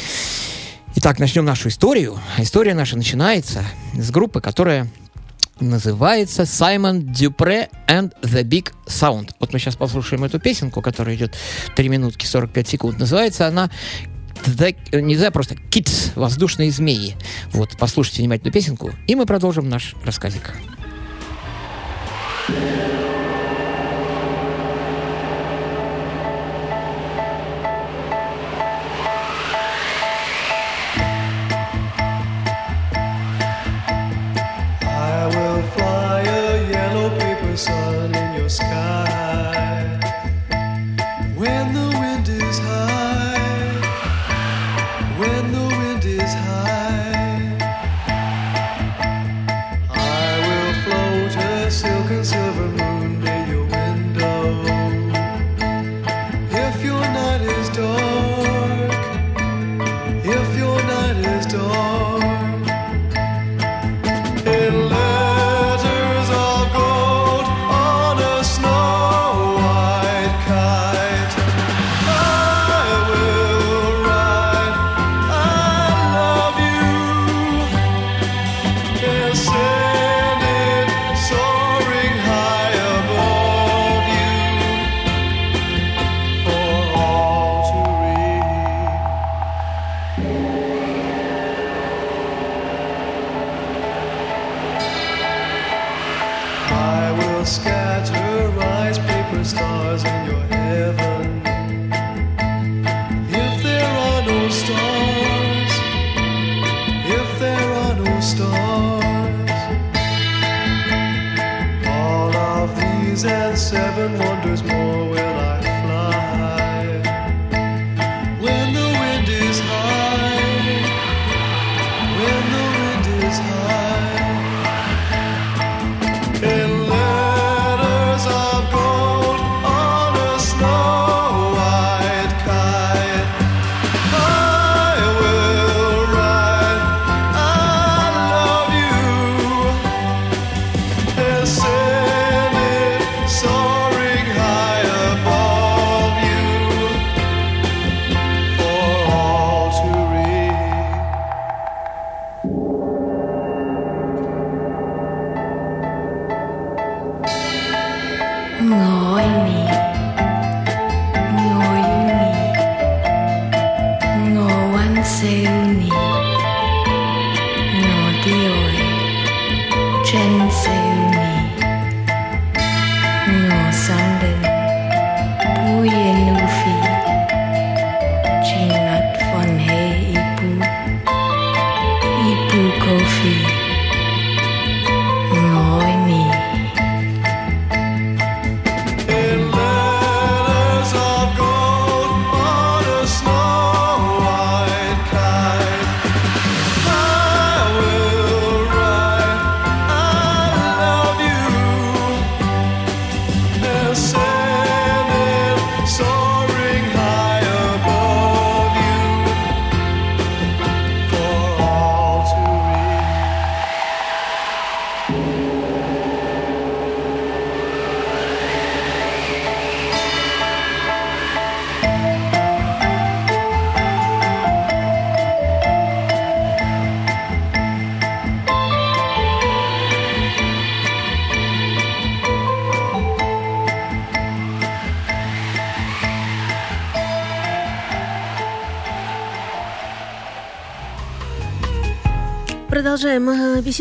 Итак, 0.96 1.18
начнем 1.18 1.44
нашу 1.44 1.68
историю. 1.68 2.18
История 2.38 2.72
наша 2.72 2.96
начинается 2.96 3.64
с 3.94 4.10
группы, 4.10 4.40
которая 4.40 4.88
называется 5.60 6.42
Simon 6.42 7.04
Dupre 7.04 7.68
and 7.86 8.12
the 8.22 8.42
Big 8.42 8.72
Sound. 8.86 9.30
Вот 9.40 9.52
мы 9.52 9.58
сейчас 9.58 9.76
послушаем 9.76 10.24
эту 10.24 10.38
песенку, 10.38 10.82
которая 10.82 11.16
идет 11.16 11.36
3 11.76 11.88
минутки 11.88 12.26
45 12.26 12.68
секунд. 12.68 12.98
Называется 12.98 13.46
она 13.46 13.70
The- 14.44 15.00
не 15.00 15.16
знаю, 15.16 15.32
просто 15.32 15.54
Kids, 15.54 16.12
воздушные 16.16 16.70
змеи. 16.70 17.16
Вот, 17.52 17.76
послушайте 17.78 18.22
внимательно 18.22 18.52
песенку, 18.52 18.92
и 19.06 19.14
мы 19.14 19.26
продолжим 19.26 19.68
наш 19.68 19.94
рассказик. 20.04 20.52
I 22.46 23.23
myself. 79.34 79.73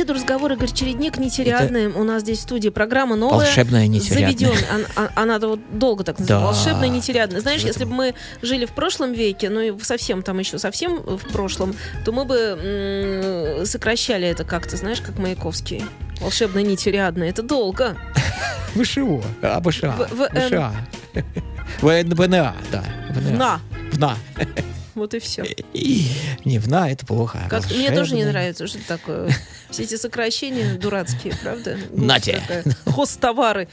Беседу, 0.03 0.13
разговор. 0.13 0.51
Игорь 0.53 0.71
Чередник, 0.71 1.17
нетериадный. 1.17 1.87
У 1.87 2.03
нас 2.03 2.21
здесь 2.23 2.39
в 2.39 2.41
студии 2.41 2.69
программа 2.69 3.15
новая. 3.15 3.45
Волшебная 3.45 3.87
нетериадная. 3.87 4.49
Заведен. 4.49 4.65
Ан- 4.71 4.85
а- 5.15 5.21
Она, 5.21 5.39
вот 5.39 5.59
долго 5.71 6.03
так 6.03 6.19
называлась. 6.19 6.57
Да. 6.57 6.63
Волшебная 6.71 6.89
нетериадная. 6.89 7.39
Знаешь, 7.41 7.61
если 7.61 7.85
бы 7.85 7.93
мы 7.93 8.13
жили 8.41 8.65
в 8.65 8.71
прошлом 8.71 9.13
веке, 9.13 9.49
ну 9.49 9.61
и 9.61 9.73
совсем 9.81 10.21
там 10.21 10.39
еще 10.39 10.59
совсем 10.59 10.97
в 10.97 11.31
прошлом, 11.31 11.73
то 12.03 12.11
мы 12.11 12.25
бы 12.25 13.61
сокращали 13.65 14.27
это 14.27 14.43
как-то, 14.43 14.75
знаешь, 14.77 15.01
как 15.01 15.17
Маяковский. 15.17 15.85
Волшебная 16.19 16.63
нетериадная. 16.63 17.29
Это 17.29 17.41
долго. 17.43 17.95
ВШО. 18.75 19.23
А, 19.41 19.61
ВША. 19.61 19.95
ВНА, 21.81 22.55
да. 22.71 22.83
ВНА. 23.11 23.31
На. 23.37 23.59
ВНА. 23.93 24.17
Вот 24.95 25.13
и 25.13 25.19
все. 25.19 25.43
Не, 26.45 26.59
ВНА 26.59 26.91
это 26.91 27.05
плохо. 27.05 27.39
Как, 27.49 27.69
мне 27.71 27.91
тоже 27.91 28.15
не 28.15 28.25
нравится, 28.25 28.67
что 28.67 28.79
такое. 28.87 29.31
Все 29.69 29.83
эти 29.83 29.95
сокращения 29.95 30.75
дурацкие, 30.75 31.33
правда? 31.41 31.77
Нате. 31.91 32.41
Такая. 32.47 32.63
Хостовары. 32.85 33.67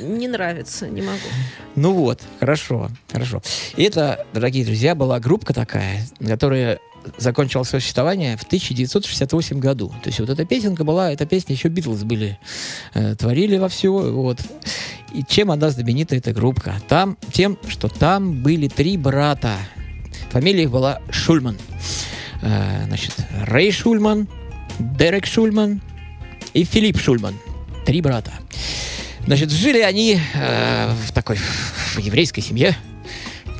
Не 0.00 0.28
нравится, 0.28 0.88
не 0.88 1.02
могу. 1.02 1.18
Ну 1.74 1.94
вот, 1.94 2.20
хорошо, 2.38 2.90
хорошо. 3.10 3.42
И 3.76 3.82
это, 3.82 4.24
дорогие 4.32 4.64
друзья, 4.64 4.94
была 4.94 5.18
группа 5.18 5.52
такая, 5.52 6.06
которая 6.24 6.78
закончила 7.16 7.62
свое 7.64 7.80
существование 7.80 8.36
в 8.36 8.42
1968 8.42 9.58
году. 9.58 9.88
То 10.02 10.08
есть 10.08 10.20
вот 10.20 10.30
эта 10.30 10.44
песенка 10.44 10.84
была, 10.84 11.12
эта 11.12 11.26
песня 11.26 11.54
еще 11.54 11.68
Битлз 11.68 12.04
были, 12.04 12.38
э, 12.94 13.14
творили 13.16 13.56
во 13.58 13.68
все, 13.68 13.90
вот. 13.90 14.38
И 15.12 15.24
чем 15.24 15.50
она 15.50 15.70
знаменита, 15.70 16.16
эта 16.16 16.32
группа? 16.32 16.74
Там, 16.88 17.18
тем, 17.32 17.58
что 17.68 17.88
там 17.88 18.42
были 18.42 18.68
три 18.68 18.96
брата. 18.96 19.56
Фамилия 20.32 20.62
их 20.62 20.70
была 20.70 21.00
Шульман. 21.10 21.58
Э, 22.40 22.84
значит, 22.86 23.14
Рэй 23.46 23.70
Шульман, 23.70 24.28
Дерек 24.78 25.26
Шульман 25.26 25.82
и 26.54 26.64
Филипп 26.64 26.98
Шульман. 26.98 27.34
Три 27.84 28.00
брата. 28.00 28.32
Значит, 29.26 29.50
жили 29.50 29.80
они 29.80 30.18
э, 30.34 30.94
в 31.06 31.12
такой 31.12 31.36
в 31.36 31.98
еврейской 31.98 32.40
семье, 32.40 32.74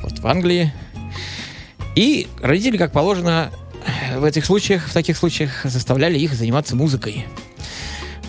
вот 0.01 0.17
в 0.17 0.27
Англии. 0.27 0.73
И 1.95 2.27
родители, 2.41 2.77
как 2.77 2.91
положено, 2.91 3.51
э, 3.85 4.19
в 4.19 4.23
этих 4.23 4.43
случаях, 4.43 4.87
в 4.87 4.93
таких 4.93 5.15
случаях 5.15 5.61
заставляли 5.65 6.17
их 6.17 6.33
заниматься 6.33 6.75
музыкой. 6.75 7.27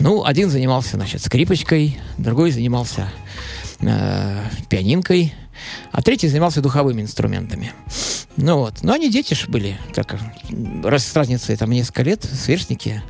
Ну, 0.00 0.24
один 0.24 0.50
занимался, 0.50 0.96
значит, 0.96 1.22
скрипочкой, 1.22 1.98
другой 2.18 2.50
занимался 2.50 3.08
э, 3.80 4.44
пианинкой, 4.68 5.32
а 5.92 6.02
третий 6.02 6.28
занимался 6.28 6.60
духовыми 6.60 7.00
инструментами. 7.00 7.72
Ну 8.36 8.58
вот. 8.58 8.82
Но 8.82 8.94
они 8.94 9.10
дети 9.10 9.34
ж 9.34 9.48
были, 9.48 9.78
так, 9.94 10.16
раз 10.82 11.06
с 11.06 11.14
разницей 11.14 11.56
там 11.56 11.70
несколько 11.70 12.02
лет, 12.02 12.24
сверстники. 12.24 13.02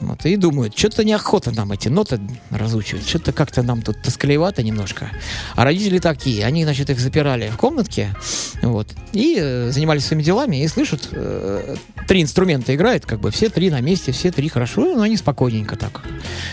Вот, 0.00 0.26
и 0.26 0.36
думают, 0.36 0.76
что-то 0.76 1.04
неохота 1.04 1.52
нам 1.52 1.72
эти 1.72 1.88
ноты 1.88 2.20
разучивать, 2.50 3.08
что-то 3.08 3.32
как-то 3.32 3.62
нам 3.62 3.80
тут 3.80 4.02
тоскливато 4.02 4.62
немножко. 4.62 5.10
А 5.54 5.64
родители 5.64 5.98
такие, 5.98 6.44
они, 6.44 6.64
значит, 6.64 6.90
их 6.90 7.00
запирали 7.00 7.48
в 7.48 7.56
комнатке, 7.56 8.14
вот, 8.62 8.94
и 9.12 9.36
э, 9.38 9.70
занимались 9.70 10.04
своими 10.04 10.22
делами, 10.22 10.62
и 10.62 10.68
слышат, 10.68 11.08
э, 11.12 11.76
три 12.06 12.20
инструмента 12.22 12.74
играют, 12.74 13.06
как 13.06 13.20
бы 13.20 13.30
все 13.30 13.48
три 13.48 13.70
на 13.70 13.80
месте, 13.80 14.12
все 14.12 14.30
три 14.30 14.48
хорошо, 14.48 14.94
но 14.94 15.02
они 15.02 15.16
спокойненько 15.16 15.76
так 15.76 16.02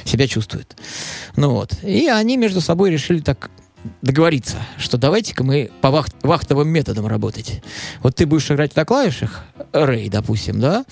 себя 0.05 0.27
чувствуют. 0.27 0.77
Ну 1.35 1.49
вот, 1.51 1.83
и 1.83 2.07
они 2.07 2.37
между 2.37 2.61
собой 2.61 2.91
решили 2.91 3.19
так 3.19 3.49
договориться, 4.01 4.57
что 4.77 4.97
давайте-ка 4.97 5.43
мы 5.43 5.69
по 5.81 5.91
вахт- 5.91 6.15
вахтовым 6.23 6.69
методам 6.69 7.07
работать. 7.07 7.61
Вот 8.01 8.15
ты 8.15 8.25
будешь 8.25 8.49
играть 8.51 8.75
на 8.75 8.85
клавишах, 8.85 9.43
Рэй, 9.71 10.09
допустим, 10.09 10.59
да, 10.59 10.85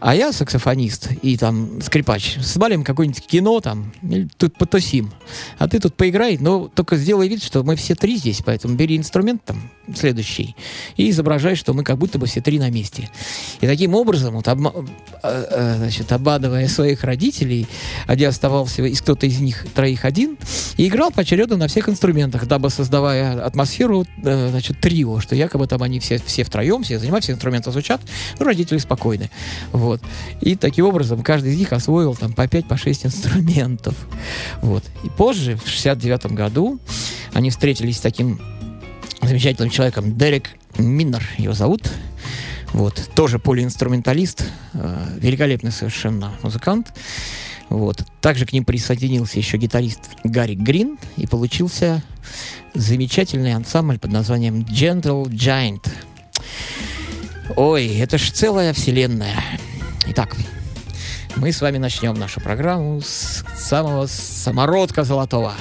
а 0.00 0.14
я 0.14 0.32
саксофонист 0.32 1.10
и 1.22 1.36
там 1.36 1.80
скрипач. 1.80 2.38
Свалим 2.42 2.84
какое-нибудь 2.84 3.26
кино 3.26 3.60
там, 3.60 3.92
или 4.02 4.28
тут 4.36 4.56
потусим. 4.56 5.12
А 5.58 5.68
ты 5.68 5.78
тут 5.78 5.94
поиграй, 5.94 6.38
но 6.38 6.68
только 6.68 6.96
сделай 6.96 7.28
вид, 7.28 7.42
что 7.42 7.62
мы 7.62 7.76
все 7.76 7.94
три 7.94 8.16
здесь, 8.16 8.42
поэтому 8.44 8.74
бери 8.74 8.96
инструмент 8.96 9.44
там 9.44 9.70
следующий 9.94 10.56
и 10.96 11.10
изображай, 11.10 11.54
что 11.56 11.74
мы 11.74 11.84
как 11.84 11.98
будто 11.98 12.18
бы 12.18 12.26
все 12.26 12.40
три 12.40 12.58
на 12.58 12.70
месте. 12.70 13.10
И 13.60 13.66
таким 13.66 13.94
образом, 13.94 14.34
вот, 14.34 14.46
обма- 14.46 14.88
э, 15.22 15.46
э, 15.50 15.76
значит, 15.76 16.10
обманывая 16.10 16.68
своих 16.68 17.04
родителей, 17.04 17.66
один 18.06 18.30
оставался 18.30 18.82
из 18.82 19.00
кто-то 19.00 19.26
из 19.26 19.40
них 19.40 19.66
троих 19.74 20.04
один 20.04 20.38
и 20.76 20.88
играл 20.88 21.10
поочередно 21.10 21.56
на 21.56 21.68
всех 21.68 21.88
инструментах, 21.88 22.33
дабы 22.42 22.70
создавая 22.70 23.44
атмосферу, 23.44 24.06
э, 24.22 24.48
значит, 24.50 24.80
трио, 24.80 25.20
что 25.20 25.34
якобы 25.34 25.66
там 25.66 25.82
они 25.82 26.00
все, 26.00 26.18
все 26.18 26.44
втроем, 26.44 26.82
все 26.82 26.98
занимаются, 26.98 27.28
все 27.28 27.34
инструменты 27.34 27.70
звучат, 27.70 28.00
ну, 28.38 28.46
родители 28.46 28.78
спокойны. 28.78 29.30
Вот. 29.72 30.00
И 30.40 30.56
таким 30.56 30.86
образом 30.86 31.22
каждый 31.22 31.52
из 31.52 31.58
них 31.58 31.72
освоил 31.72 32.14
там 32.14 32.32
по 32.32 32.46
5, 32.46 32.68
по 32.68 32.76
6 32.76 33.06
инструментов. 33.06 33.94
Вот. 34.60 34.84
И 35.04 35.08
позже, 35.08 35.56
в 35.56 35.68
69 35.68 36.32
году, 36.32 36.78
они 37.32 37.50
встретились 37.50 37.98
с 37.98 38.00
таким 38.00 38.40
замечательным 39.22 39.70
человеком, 39.70 40.16
Дерек 40.16 40.50
Миннер 40.76 41.22
его 41.38 41.54
зовут. 41.54 41.90
Вот. 42.72 43.08
Тоже 43.14 43.38
полиинструменталист, 43.38 44.44
э, 44.72 45.06
великолепный 45.20 45.70
совершенно 45.70 46.32
музыкант. 46.42 46.92
Вот. 47.68 48.04
Также 48.20 48.46
к 48.46 48.52
ним 48.52 48.64
присоединился 48.64 49.38
еще 49.38 49.56
гитарист 49.56 50.00
Гарри 50.24 50.54
Грин, 50.54 50.98
и 51.16 51.26
получился 51.26 52.02
замечательный 52.74 53.54
ансамбль 53.54 53.98
под 53.98 54.12
названием 54.12 54.60
Gentle 54.62 55.24
Giant. 55.26 55.88
Ой, 57.56 57.98
это 57.98 58.18
ж 58.18 58.30
целая 58.30 58.72
вселенная. 58.72 59.42
Итак, 60.06 60.36
мы 61.36 61.52
с 61.52 61.60
вами 61.60 61.78
начнем 61.78 62.14
нашу 62.14 62.40
программу 62.40 63.00
с 63.00 63.44
самого 63.56 64.06
самородка 64.06 65.04
золотого. 65.04 65.54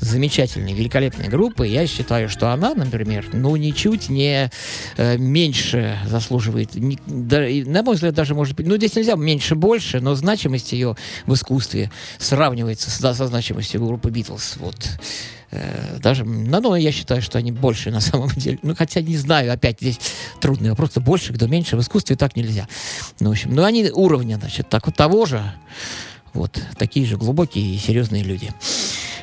Замечательной, 0.00 0.74
великолепной 0.74 1.28
группы. 1.28 1.66
Я 1.66 1.86
считаю, 1.86 2.28
что 2.28 2.52
она, 2.52 2.74
например, 2.74 3.26
ну, 3.32 3.56
ничуть 3.56 4.08
не 4.08 4.50
э, 4.96 5.16
меньше 5.18 5.98
заслуживает. 6.06 6.74
ни- 6.74 6.98
да, 7.06 7.48
и, 7.48 7.64
на 7.64 7.82
мой 7.82 7.94
взгляд, 7.94 8.14
даже 8.14 8.34
может 8.34 8.56
быть, 8.56 8.66
ну, 8.66 8.76
здесь 8.76 8.94
нельзя 8.94 9.16
меньше 9.16 9.54
больше, 9.54 10.00
но 10.00 10.14
значимость 10.14 10.72
ее 10.72 10.96
в 11.26 11.34
искусстве 11.34 11.90
сравнивается 12.18 12.90
с, 12.90 12.98
со 12.98 13.26
значимостью 13.26 13.84
группы 13.84 14.10
Битлз. 14.10 14.56
Вот. 14.58 14.88
Э, 15.50 15.98
даже, 15.98 16.24
ну, 16.24 16.60
ну, 16.60 16.74
я 16.74 16.92
считаю, 16.92 17.22
что 17.22 17.38
они 17.38 17.52
больше 17.52 17.90
на 17.90 18.00
самом 18.00 18.30
деле. 18.30 18.58
Ну, 18.62 18.74
хотя 18.76 19.00
не 19.00 19.16
знаю, 19.16 19.52
опять 19.52 19.80
здесь 19.80 19.98
трудный 20.40 20.70
вопрос. 20.70 20.92
Больше, 20.96 21.32
кто 21.32 21.46
меньше. 21.46 21.76
В 21.76 21.80
искусстве 21.80 22.16
так 22.16 22.36
нельзя. 22.36 22.68
Ну, 23.20 23.30
в 23.30 23.32
общем, 23.32 23.54
ну, 23.54 23.64
они 23.64 23.90
уровня, 23.90 24.36
значит, 24.36 24.68
так 24.68 24.86
вот 24.86 24.96
того 24.96 25.26
же. 25.26 25.42
Вот, 26.34 26.60
такие 26.78 27.06
же 27.06 27.16
глубокие 27.16 27.74
и 27.74 27.78
серьезные 27.78 28.22
люди. 28.22 28.50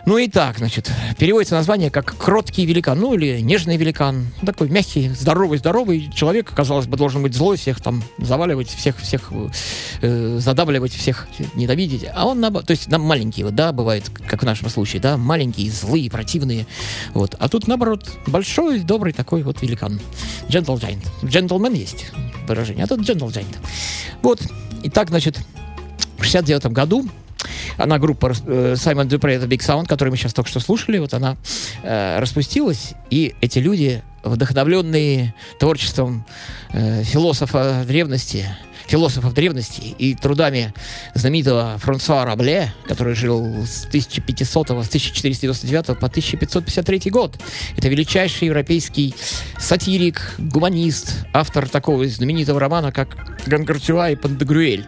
Ну 0.05 0.19
и 0.19 0.27
так, 0.27 0.59
значит, 0.59 0.91
переводится 1.17 1.55
название 1.55 1.89
как 1.89 2.15
«кроткий 2.15 2.63
великан», 2.67 2.99
ну 2.99 3.15
или 3.15 3.39
«нежный 3.39 3.75
великан». 3.75 4.27
Такой 4.45 4.69
мягкий, 4.69 5.09
здоровый-здоровый 5.09 6.11
человек, 6.13 6.53
казалось 6.53 6.85
бы, 6.85 6.95
должен 6.95 7.23
быть 7.23 7.33
злой, 7.33 7.57
всех 7.57 7.81
там 7.81 8.03
заваливать, 8.19 8.69
всех, 8.69 8.99
всех 8.99 9.31
э, 10.01 10.37
задавливать, 10.39 10.93
всех 10.93 11.27
ненавидеть. 11.55 12.05
А 12.13 12.27
он, 12.27 12.39
то 12.39 12.69
есть 12.69 12.87
нам 12.87 13.01
маленькие, 13.01 13.49
да, 13.49 13.71
бывает, 13.71 14.11
как 14.27 14.43
в 14.43 14.45
нашем 14.45 14.69
случае, 14.69 15.01
да, 15.01 15.17
маленькие, 15.17 15.71
злые, 15.71 16.11
противные. 16.11 16.67
Вот. 17.15 17.35
А 17.39 17.49
тут, 17.49 17.67
наоборот, 17.67 18.07
большой, 18.27 18.81
добрый 18.81 19.11
такой 19.11 19.41
вот 19.41 19.63
великан. 19.63 19.99
Gentle 20.49 20.79
Giant. 20.79 21.03
Джентльмен 21.27 21.73
есть 21.73 22.11
выражение, 22.47 22.83
а 22.83 22.87
тут 22.87 22.99
Gentle 22.99 23.29
Giant. 23.29 23.57
Вот. 24.21 24.39
И 24.83 24.89
так, 24.91 25.09
значит, 25.09 25.39
в 26.19 26.23
69 26.23 26.67
году 26.67 27.09
она 27.77 27.99
группа 27.99 28.27
э, 28.27 28.73
Simon 28.73 29.07
Dupre 29.07 29.39
The 29.39 29.47
Big 29.47 29.59
Sound, 29.59 29.87
которую 29.87 30.11
мы 30.11 30.17
сейчас 30.17 30.33
только 30.33 30.49
что 30.49 30.59
слушали, 30.59 30.97
вот 30.97 31.13
она 31.13 31.37
э, 31.83 32.19
распустилась, 32.19 32.93
и 33.09 33.35
эти 33.41 33.59
люди, 33.59 34.01
вдохновленные 34.23 35.33
творчеством 35.59 36.25
э, 36.71 37.03
философа 37.03 37.83
древности, 37.87 38.47
философов 38.87 39.33
древности 39.33 39.81
и 39.81 40.15
трудами 40.15 40.73
знаменитого 41.13 41.77
Франсуа 41.79 42.25
Рабле, 42.25 42.73
который 42.87 43.15
жил 43.15 43.65
с 43.65 43.85
1500 43.85 44.67
с 44.67 44.71
1499 44.71 45.85
по 45.85 46.07
1553 46.07 47.11
год. 47.11 47.39
Это 47.77 47.87
величайший 47.87 48.47
европейский 48.47 49.15
сатирик, 49.59 50.35
гуманист, 50.37 51.25
автор 51.33 51.67
такого 51.69 52.07
знаменитого 52.07 52.59
романа, 52.59 52.91
как 52.91 53.17
Гангартюа 53.45 54.11
и 54.11 54.15
Пантагрюэль. 54.15 54.85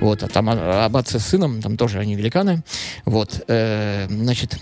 Вот, 0.00 0.22
а 0.22 0.28
там 0.28 0.48
об 0.50 0.96
отце 0.96 1.18
с 1.18 1.26
сыном, 1.26 1.60
там 1.62 1.76
тоже 1.76 1.98
они 1.98 2.16
великаны. 2.16 2.62
Вот, 3.04 3.42
э, 3.48 4.06
значит, 4.08 4.58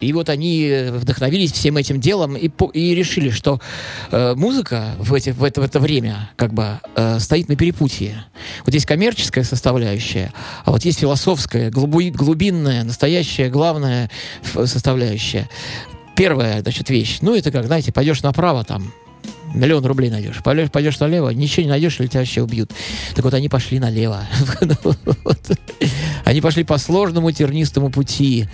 и 0.00 0.12
вот 0.14 0.30
они 0.30 0.66
э, 0.66 0.92
вдохновились 0.92 1.52
всем 1.52 1.76
этим 1.76 2.00
делом 2.00 2.36
и, 2.36 2.50
и 2.72 2.94
решили, 2.94 3.30
что 3.30 3.60
э, 4.10 4.34
музыка 4.34 4.94
в, 4.98 5.12
эти, 5.14 5.30
в, 5.30 5.44
это, 5.44 5.60
в 5.60 5.64
это 5.64 5.78
время 5.78 6.30
как 6.36 6.54
бы 6.54 6.80
э, 6.96 7.18
стоит 7.20 7.48
на 7.48 7.56
перепутье. 7.56 8.24
Вот 8.64 8.72
есть 8.72 8.86
коммерческая 8.86 9.44
составляющая, 9.44 10.32
а 10.64 10.70
вот 10.70 10.84
есть 10.84 11.00
философская, 11.00 11.70
глубу- 11.70 12.10
глубинная, 12.10 12.82
настоящая, 12.82 13.50
главная 13.50 14.10
составляющая. 14.64 15.48
Первая, 16.16 16.62
значит, 16.62 16.88
вещь. 16.90 17.18
Ну, 17.20 17.34
это 17.34 17.50
как, 17.50 17.66
знаете, 17.66 17.92
пойдешь 17.92 18.22
направо, 18.22 18.64
там, 18.64 18.92
миллион 19.54 19.84
рублей 19.84 20.10
найдешь. 20.10 20.42
Пойдешь, 20.42 20.70
пойдешь 20.70 20.98
налево, 20.98 21.30
ничего 21.30 21.64
не 21.64 21.68
найдешь, 21.68 22.00
или 22.00 22.06
тебя 22.06 22.20
вообще 22.20 22.42
убьют. 22.42 22.72
Так 23.14 23.24
вот, 23.24 23.34
они 23.34 23.48
пошли 23.48 23.78
налево. 23.78 24.26
Они 26.30 26.40
пошли 26.40 26.62
по 26.62 26.78
сложному 26.78 27.32
тернистому 27.32 27.90
пути. 27.90 28.46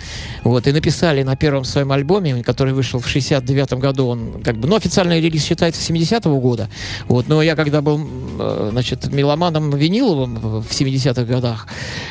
Вот, 0.43 0.65
и 0.65 0.71
написали 0.71 1.21
на 1.21 1.35
первом 1.35 1.63
своем 1.63 1.91
альбоме, 1.91 2.41
который 2.41 2.73
вышел 2.73 2.99
в 2.99 3.07
69 3.07 3.73
году, 3.73 4.07
он 4.07 4.41
как 4.43 4.57
бы, 4.57 4.67
ну, 4.67 4.75
официальный 4.75 5.21
релиз 5.21 5.45
считается 5.45 5.79
70-го 5.79 6.39
года. 6.39 6.71
Вот, 7.07 7.27
но 7.27 7.39
я 7.43 7.55
когда 7.55 7.83
был, 7.83 8.01
э, 8.39 8.69
значит, 8.71 9.13
меломаном 9.13 9.69
виниловым 9.69 10.61
в 10.61 10.71
70-х 10.71 11.23
годах, 11.25 11.67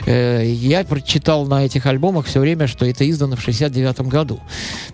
э, 0.07 0.45
я 0.47 0.85
прочитал 0.85 1.47
на 1.47 1.65
этих 1.65 1.85
альбомах 1.87 2.27
все 2.27 2.39
время, 2.39 2.69
что 2.69 2.87
это 2.87 3.09
издано 3.11 3.35
в 3.35 3.43
69 3.43 4.03
году. 4.03 4.39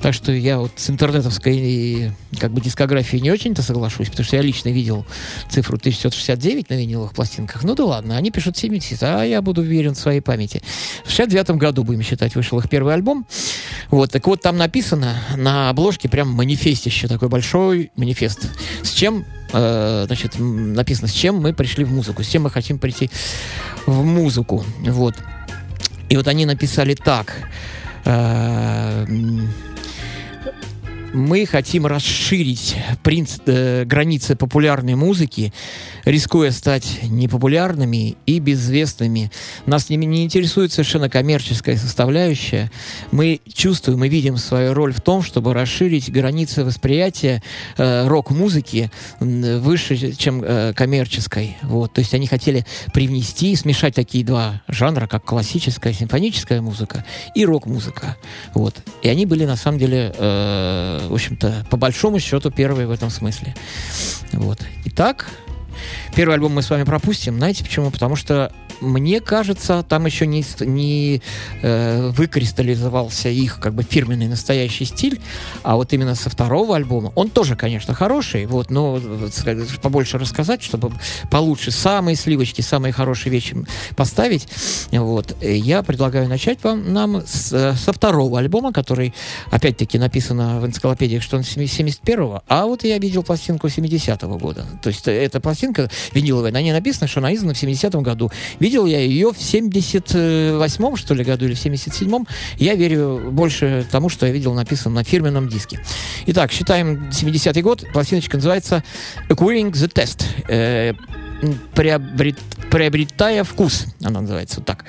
Так 0.00 0.14
что 0.14 0.32
я 0.32 0.58
вот 0.58 0.72
с 0.76 0.88
интернетовской 0.88 2.12
как 2.40 2.50
бы 2.50 2.62
дискографией 2.62 3.20
не 3.20 3.30
очень-то 3.30 3.61
соглашусь, 3.61 4.08
потому 4.08 4.24
что 4.24 4.37
я 4.37 4.42
лично 4.42 4.70
видел 4.70 5.04
цифру 5.50 5.76
1969 5.76 6.70
на 6.70 6.74
виниловых 6.74 7.12
пластинках. 7.12 7.62
Ну 7.62 7.74
да 7.74 7.85
ладно, 7.85 8.16
они 8.16 8.30
пишут 8.30 8.56
70, 8.56 9.02
а 9.02 9.22
я 9.24 9.42
буду 9.42 9.61
уверен 9.61 9.94
в 9.94 9.98
своей 9.98 10.22
памяти. 10.22 10.62
В 11.05 11.11
69 11.11 11.51
году, 11.59 11.85
будем 11.85 12.03
считать, 12.03 12.35
вышел 12.35 12.59
их 12.59 12.68
первый 12.68 12.94
альбом. 12.94 13.27
Вот, 13.90 14.12
так 14.12 14.27
вот 14.27 14.40
там 14.40 14.57
написано 14.57 15.16
на 15.37 15.70
обложке 15.70 16.09
прям 16.09 16.29
манифестище, 16.29 17.09
такой 17.09 17.29
большой 17.29 17.90
манифест. 17.96 18.48
С 18.83 18.90
чем 18.90 19.25
э, 19.53 20.05
значит, 20.07 20.35
написано, 20.38 21.09
с 21.09 21.12
чем 21.12 21.37
мы 21.40 21.53
пришли 21.53 21.85
в 21.85 21.92
музыку, 21.92 22.22
с 22.22 22.29
чем 22.29 22.42
мы 22.42 22.51
хотим 22.51 22.79
прийти 22.79 23.11
в 23.87 24.05
музыку. 24.05 24.64
Вот. 24.81 25.16
И 26.09 26.16
вот 26.16 26.29
они 26.29 26.46
написали 26.46 26.94
так. 26.94 27.35
э, 28.05 29.07
мы 31.12 31.46
хотим 31.46 31.87
расширить 31.87 32.77
принцип, 33.03 33.42
э, 33.46 33.85
границы 33.85 34.37
популярной 34.37 34.94
музыки, 34.94 35.53
рискуя 36.05 36.51
стать 36.51 37.01
непопулярными 37.03 38.16
и 38.27 38.38
безвестными. 38.38 39.31
Нас 39.66 39.90
не, 39.90 39.96
не 39.96 40.25
интересует 40.25 40.72
совершенно 40.72 41.09
коммерческая 41.09 41.77
составляющая. 41.77 42.70
Мы 43.11 43.40
чувствуем, 43.53 44.01
мы 44.01 44.09
видим 44.09 44.37
свою 44.37 44.75
роль 44.75 44.92
в 44.92 45.01
том, 45.01 45.22
чтобы 45.22 45.55
расширить 45.55 46.11
границы 46.11 46.64
восприятия 46.64 47.42
э, 47.77 48.07
рок-музыки 48.07 48.90
выше, 49.20 50.12
чем 50.12 50.42
э, 50.42 50.72
коммерческой. 50.75 51.57
Вот. 51.62 51.92
То 51.92 52.01
есть 52.01 52.14
они 52.14 52.27
хотели 52.27 52.64
привнести, 52.92 53.55
смешать 53.57 53.94
такие 53.94 54.25
два 54.25 54.62
жанра, 54.68 55.07
как 55.07 55.25
классическая 55.25 55.92
симфоническая 55.92 56.61
музыка 56.62 57.05
и 57.35 57.44
рок-музыка. 57.44 58.16
Вот. 58.55 58.77
И 59.03 59.09
они 59.09 59.27
были, 59.27 59.44
на 59.44 59.57
самом 59.57 59.79
деле, 59.79 60.12
э, 60.16 61.01
в 61.08 61.14
общем-то, 61.14 61.66
по 61.70 61.76
большому 61.76 62.18
счету, 62.20 62.50
первые 62.50 62.86
в 62.86 62.90
этом 62.90 63.10
смысле. 63.10 63.54
Вот. 64.32 64.60
Итак, 64.86 65.28
первый 66.14 66.34
альбом 66.34 66.52
мы 66.52 66.62
с 66.62 66.70
вами 66.70 66.84
пропустим. 66.84 67.38
Знаете 67.38 67.64
почему? 67.64 67.90
Потому 67.90 68.16
что 68.16 68.52
мне 68.82 69.20
кажется, 69.20 69.84
там 69.88 70.06
еще 70.06 70.26
не, 70.26 70.44
не 70.60 71.22
э, 71.62 72.10
выкристаллизовался 72.10 73.28
их 73.28 73.60
как 73.60 73.74
бы 73.74 73.82
фирменный 73.82 74.28
настоящий 74.28 74.84
стиль, 74.84 75.20
а 75.62 75.76
вот 75.76 75.92
именно 75.92 76.14
со 76.14 76.28
второго 76.28 76.76
альбома, 76.76 77.12
он 77.14 77.30
тоже, 77.30 77.56
конечно, 77.56 77.94
хороший, 77.94 78.46
вот, 78.46 78.70
но 78.70 78.96
вот, 78.96 79.32
сказать, 79.32 79.68
побольше 79.80 80.18
рассказать, 80.18 80.62
чтобы 80.62 80.92
получше 81.30 81.70
самые 81.70 82.16
сливочки, 82.16 82.60
самые 82.60 82.92
хорошие 82.92 83.32
вещи 83.32 83.56
поставить, 83.96 84.48
вот, 84.90 85.36
э, 85.40 85.56
я 85.56 85.82
предлагаю 85.82 86.28
начать 86.28 86.62
вам 86.64 86.92
нам 86.92 87.22
с, 87.26 87.52
э, 87.52 87.74
со 87.74 87.92
второго 87.92 88.38
альбома, 88.38 88.72
который, 88.72 89.14
опять-таки, 89.50 89.98
написано 89.98 90.60
в 90.60 90.66
энциклопедиях, 90.66 91.22
что 91.22 91.36
он 91.36 91.42
71-го, 91.42 92.42
а 92.48 92.66
вот 92.66 92.84
я 92.84 92.98
видел 92.98 93.22
пластинку 93.22 93.68
70-го 93.68 94.38
года. 94.38 94.66
То 94.82 94.88
есть 94.88 95.06
э, 95.06 95.12
эта 95.12 95.40
пластинка 95.40 95.90
виниловая, 96.12 96.52
на 96.52 96.60
ней 96.60 96.72
написано, 96.72 97.06
что 97.06 97.20
она 97.20 97.34
издана 97.34 97.54
в 97.54 97.62
70-м 97.62 98.02
году. 98.02 98.30
Видел 98.72 98.87
я 98.87 99.00
ее 99.00 99.35
в 99.35 99.37
78-м, 99.37 100.96
что 100.96 101.12
ли, 101.12 101.22
году 101.24 101.44
или 101.44 101.52
в 101.52 101.62
77-м. 101.62 102.26
Я 102.56 102.74
верю 102.74 103.20
больше 103.30 103.87
тому, 103.90 104.08
что 104.08 104.24
я 104.24 104.32
видел 104.32 104.54
написано 104.54 104.94
на 104.94 105.04
фирменном 105.04 105.46
диске. 105.46 105.78
Итак, 106.24 106.50
считаем 106.52 107.11
70-й 107.11 107.61
год. 107.61 107.85
Пластиночка 107.92 108.38
называется 108.38 108.82
Acquiring 109.28 109.72
the 109.72 109.92
Test. 109.92 110.24
Э, 110.48 110.94
приобрет- 111.74 112.40
приобретая 112.70 113.44
вкус. 113.44 113.85
Она 114.02 114.22
называется 114.22 114.61
вот 114.61 114.64
так. 114.64 114.87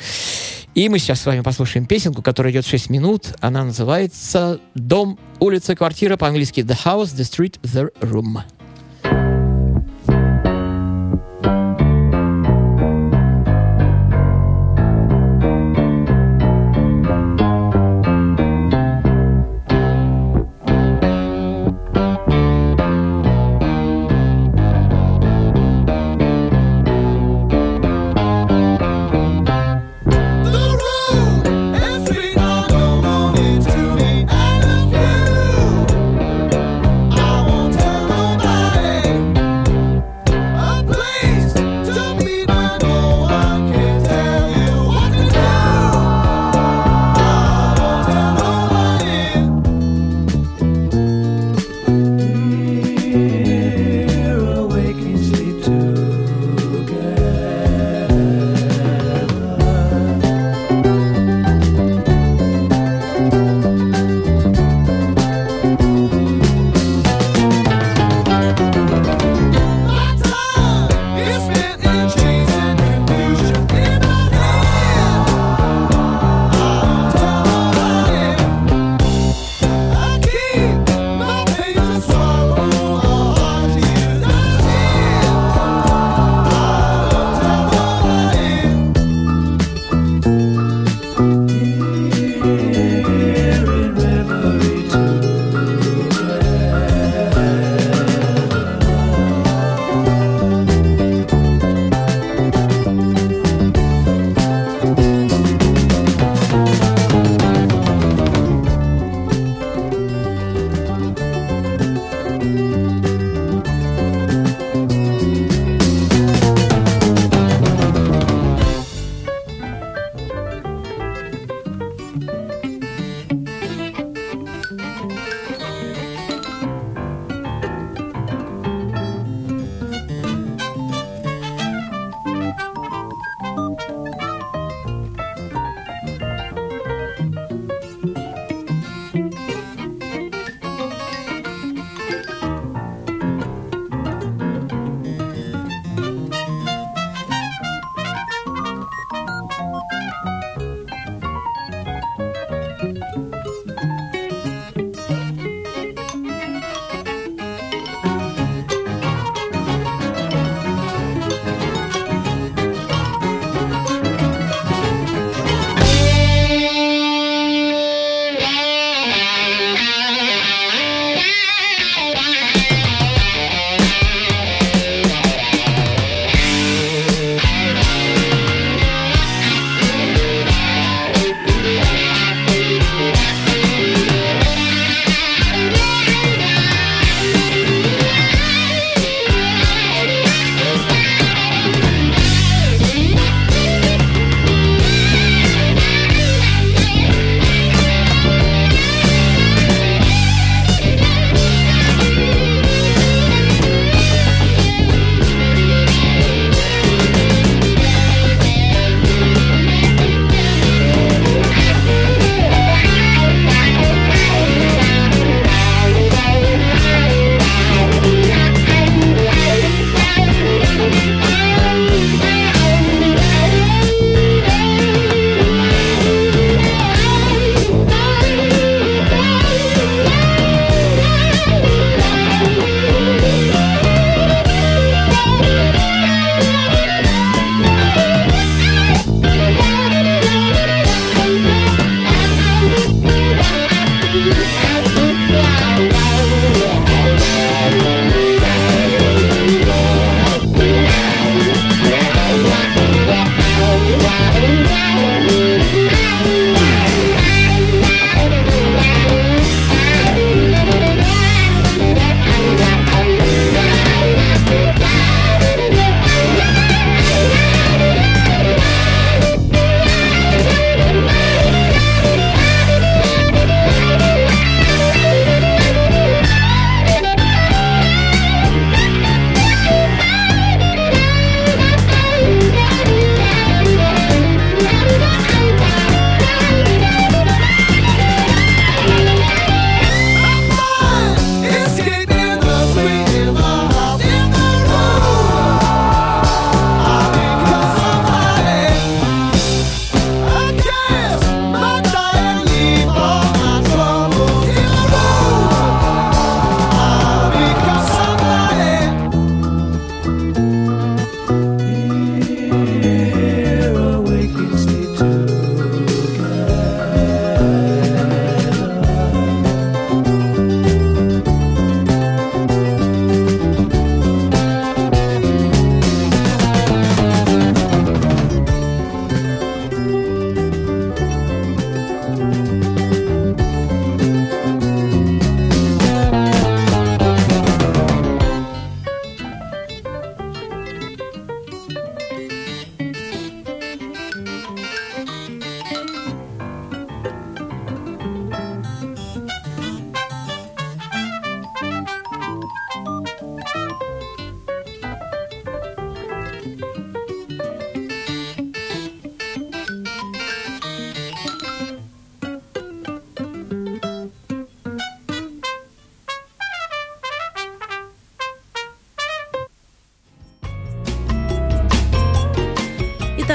И 0.76 0.88
мы 0.88 0.98
сейчас 0.98 1.20
с 1.20 1.26
вами 1.26 1.42
послушаем 1.42 1.86
песенку, 1.86 2.22
которая 2.22 2.54
идет 2.54 2.66
6 2.66 2.90
минут. 2.90 3.34
Она 3.42 3.66
называется 3.66 4.62
«Дом, 4.76 5.20
улица, 5.42 5.76
квартира», 5.76 6.16
по-английски 6.16 6.62
«The 6.62 6.78
house, 6.86 7.14
the 7.14 7.24
street, 7.24 7.60
the 7.64 7.90
room». 8.00 8.02
The 8.02 8.12
room 8.12 8.63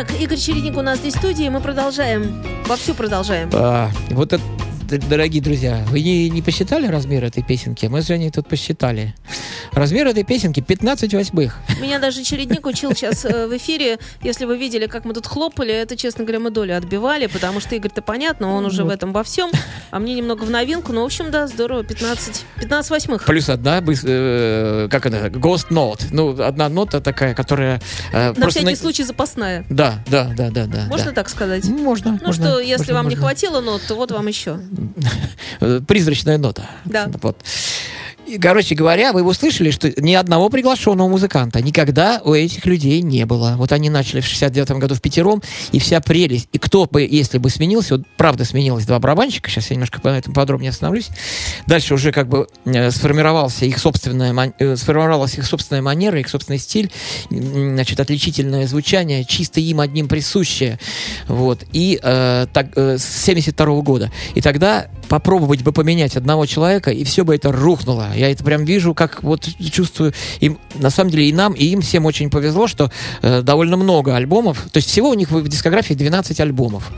Итак, 0.01 0.21
Игорь 0.21 0.39
Чередник 0.39 0.77
у 0.77 0.81
нас 0.81 1.01
здесь 1.01 1.15
в 1.15 1.19
студии, 1.19 1.49
мы 1.49 1.61
продолжаем, 1.61 2.41
вовсю 2.67 2.95
продолжаем. 2.95 3.51
А, 3.53 3.91
вот 4.11 4.33
это, 4.33 4.45
дорогие 5.09 5.43
друзья, 5.43 5.85
вы 5.89 6.03
не, 6.03 6.31
не 6.31 6.41
посчитали 6.41 6.87
размер 6.87 7.25
этой 7.25 7.43
песенки? 7.43 7.87
Мы 7.87 8.01
с 8.01 8.07
Женей 8.07 8.31
тут 8.31 8.47
посчитали. 8.47 9.17
Размер 9.79 10.09
этой 10.09 10.25
песенки 10.25 10.59
15 10.59 11.15
восьмых. 11.15 11.57
Меня 11.81 12.01
даже 12.01 12.25
Чередник 12.25 12.67
учил 12.67 12.97
сейчас 12.97 13.25
э, 13.25 13.47
в 13.47 13.57
эфире, 13.57 14.01
если 14.23 14.45
вы 14.45 14.59
видели, 14.59 14.87
как 14.87 15.05
мы 15.05 15.15
тут 15.15 15.29
хлопали, 15.29 15.73
это, 15.73 15.97
честно 15.97 16.25
говоря, 16.25 16.41
мы 16.41 16.51
долю 16.51 16.77
отбивали, 16.77 17.27
потому 17.27 17.61
что 17.61 17.77
Игорь-то 17.77 18.03
понятно, 18.03 18.53
он 18.53 18.65
уже 18.67 18.83
в 18.83 18.89
этом 18.89 19.13
во 19.13 19.23
всем, 19.23 19.53
а 19.93 20.01
мне 20.01 20.15
немного 20.15 20.43
в 20.43 20.51
новинку, 20.51 20.93
но, 20.93 21.03
в 21.03 21.05
общем, 21.05 21.31
да, 21.31 21.47
здорово, 21.47 21.85
15, 21.85 22.45
15 22.59 22.91
восьмых. 22.91 23.25
Плюс 23.25 23.49
одна, 23.49 23.79
э, 23.79 24.89
как 24.91 25.07
это, 25.07 25.29
ghost 25.29 25.69
note. 25.71 26.07
Ну, 26.11 26.43
одна 26.43 26.69
нота 26.69 27.01
такая, 27.01 27.37
которая... 27.37 27.81
э, 28.13 28.33
На 28.33 28.49
всякий 28.49 28.75
случай 28.75 29.05
запасная. 29.05 29.65
Да, 29.71 30.03
да, 30.11 30.33
да, 30.37 30.51
да, 30.51 30.67
да. 30.67 30.87
Можно 30.89 31.11
да. 31.11 31.13
так 31.13 31.29
сказать? 31.29 31.63
Ну, 31.69 31.79
Можно. 31.79 32.19
Ну 32.21 32.27
можно, 32.27 32.49
что, 32.49 32.59
если 32.59 32.93
можно, 32.93 32.95
вам 32.95 33.09
не 33.11 33.15
хватило 33.15 33.61
нот, 33.61 33.83
то 33.87 33.95
вот 33.95 34.11
вам 34.11 34.27
еще. 34.27 34.59
Призрачная 35.87 36.37
нота. 36.37 36.69
Да. 36.85 37.09
Вот. 37.23 37.45
Короче 38.41 38.75
говоря, 38.75 39.13
вы 39.13 39.23
услышали, 39.23 39.71
что 39.71 39.91
ни 40.01 40.13
одного 40.15 40.51
приглашенного 40.51 41.09
музыканта 41.09 41.63
никогда 41.63 42.21
у 42.25 42.35
этих 42.35 42.67
людей 42.67 43.01
не 43.01 43.25
было. 43.25 43.55
Вот 43.57 43.73
они 43.73 43.89
начали 43.89 44.21
в 44.21 44.27
69 44.27 44.71
году 44.73 44.95
в 44.95 45.01
пятером, 45.01 45.43
и 45.73 45.79
вся 45.79 46.01
прелесть. 46.01 46.49
И 46.53 46.59
кто 46.59 46.87
бы, 46.87 47.03
если 47.03 47.39
бы 47.39 47.49
сменился, 47.49 47.97
вот 47.97 48.07
правда 48.17 48.45
сменилось 48.45 48.85
два 48.87 48.99
барабанщика, 48.99 49.51
сейчас 49.51 49.71
я 49.71 49.77
немножко 49.77 50.01
по 50.01 50.09
этому 50.09 50.35
подробнее 50.35 50.71
остановлюсь. 50.71 51.09
Дальше 51.67 51.95
уже 51.95 52.13
как 52.13 52.29
бы 52.29 52.49
э, 52.67 52.91
сформировался 52.91 53.65
их 53.65 53.79
собственная, 53.79 54.53
э, 54.59 54.77
сформировалась 54.77 55.39
их 55.39 55.47
собственная 55.47 55.83
манера, 55.83 56.21
их 56.21 56.29
собственный 56.29 56.59
стиль, 56.59 56.91
значит, 57.31 57.99
отличительное 58.01 58.67
звучание, 58.67 59.25
чисто 59.25 59.61
им 59.61 59.81
одним 59.81 60.09
присущее. 60.09 60.79
Вот. 61.29 61.65
И 61.73 61.99
э, 62.03 62.47
так, 62.53 62.77
э, 62.77 62.99
с 62.99 63.05
72 63.25 63.81
года. 63.83 64.13
И 64.35 64.41
тогда 64.41 64.89
попробовать 65.09 65.63
бы 65.63 65.73
поменять 65.73 66.17
одного 66.17 66.47
человека, 66.47 66.91
и 66.91 67.05
все 67.05 67.25
бы 67.25 67.35
это 67.35 67.51
рухнуло. 67.53 68.09
Я 68.19 68.31
это 68.31 68.43
прям 68.43 68.65
вижу, 68.65 68.95
как 68.95 69.23
вот 69.23 69.49
чувствую. 69.73 70.13
Им, 70.41 70.59
на 70.75 70.91
самом 70.91 71.11
деле 71.11 71.29
и 71.29 71.33
нам, 71.33 71.53
и 71.53 71.65
им 71.67 71.81
всем 71.81 72.05
очень 72.07 72.31
повезло, 72.31 72.67
что 72.67 72.91
э, 73.23 73.43
довольно 73.43 73.77
много 73.77 74.17
альбомов. 74.17 74.67
То 74.73 74.79
есть 74.79 74.89
всего 74.89 75.11
у 75.11 75.15
них 75.15 75.31
в, 75.31 75.37
в 75.37 75.49
дискографии 75.49 75.95
12 75.95 76.41
альбомов. 76.41 76.91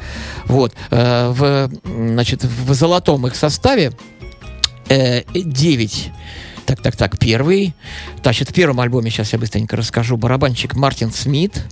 Вот. 0.46 0.72
Э, 0.90 1.30
в, 1.30 1.70
значит, 1.84 2.44
в 2.44 2.72
золотом 2.74 3.26
их 3.26 3.36
составе 3.36 3.92
э, 4.88 5.22
9. 5.34 6.10
Так, 6.66 6.80
так, 6.82 6.96
так, 6.96 7.18
первый. 7.18 7.74
Значит, 8.22 8.50
в 8.50 8.52
первом 8.52 8.80
альбоме, 8.80 9.10
сейчас 9.10 9.32
я 9.32 9.38
быстренько 9.38 9.76
расскажу, 9.76 10.16
барабанщик 10.16 10.74
Мартин 10.74 11.10
Смит. 11.10 11.64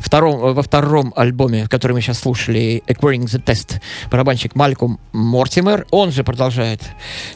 Втором, 0.00 0.44
э, 0.44 0.52
во 0.52 0.62
втором 0.62 1.12
альбоме, 1.16 1.66
который 1.68 1.92
мы 1.92 2.00
сейчас 2.00 2.18
слушали, 2.18 2.82
Acquiring 2.86 3.24
the 3.24 3.42
Test, 3.42 3.80
барабанщик 4.10 4.54
Мальком 4.54 5.00
Мортимер. 5.12 5.86
Он 5.90 6.12
же 6.12 6.24
продолжает 6.24 6.82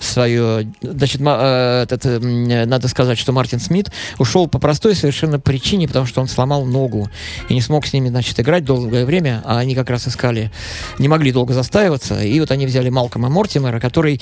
свое... 0.00 0.70
Значит, 0.82 1.20
э, 1.24 1.82
этот, 1.84 2.06
м, 2.06 2.48
э, 2.48 2.66
надо 2.66 2.88
сказать, 2.88 3.18
что 3.18 3.32
Мартин 3.32 3.60
Смит 3.60 3.90
ушел 4.18 4.46
по 4.46 4.58
простой 4.58 4.94
совершенно 4.94 5.38
причине, 5.38 5.86
потому 5.86 6.06
что 6.06 6.20
он 6.20 6.28
сломал 6.28 6.64
ногу 6.64 7.08
и 7.48 7.54
не 7.54 7.60
смог 7.60 7.86
с 7.86 7.92
ними, 7.92 8.08
значит, 8.08 8.38
играть 8.40 8.64
долгое 8.64 9.04
время, 9.04 9.42
а 9.44 9.58
они 9.58 9.74
как 9.74 9.90
раз 9.90 10.08
искали, 10.08 10.50
не 10.98 11.08
могли 11.08 11.32
долго 11.32 11.54
застаиваться, 11.54 12.22
и 12.22 12.38
вот 12.40 12.50
они 12.50 12.66
взяли 12.66 12.90
Малкома 12.90 13.28
Мортимера, 13.28 13.80
который 13.80 14.20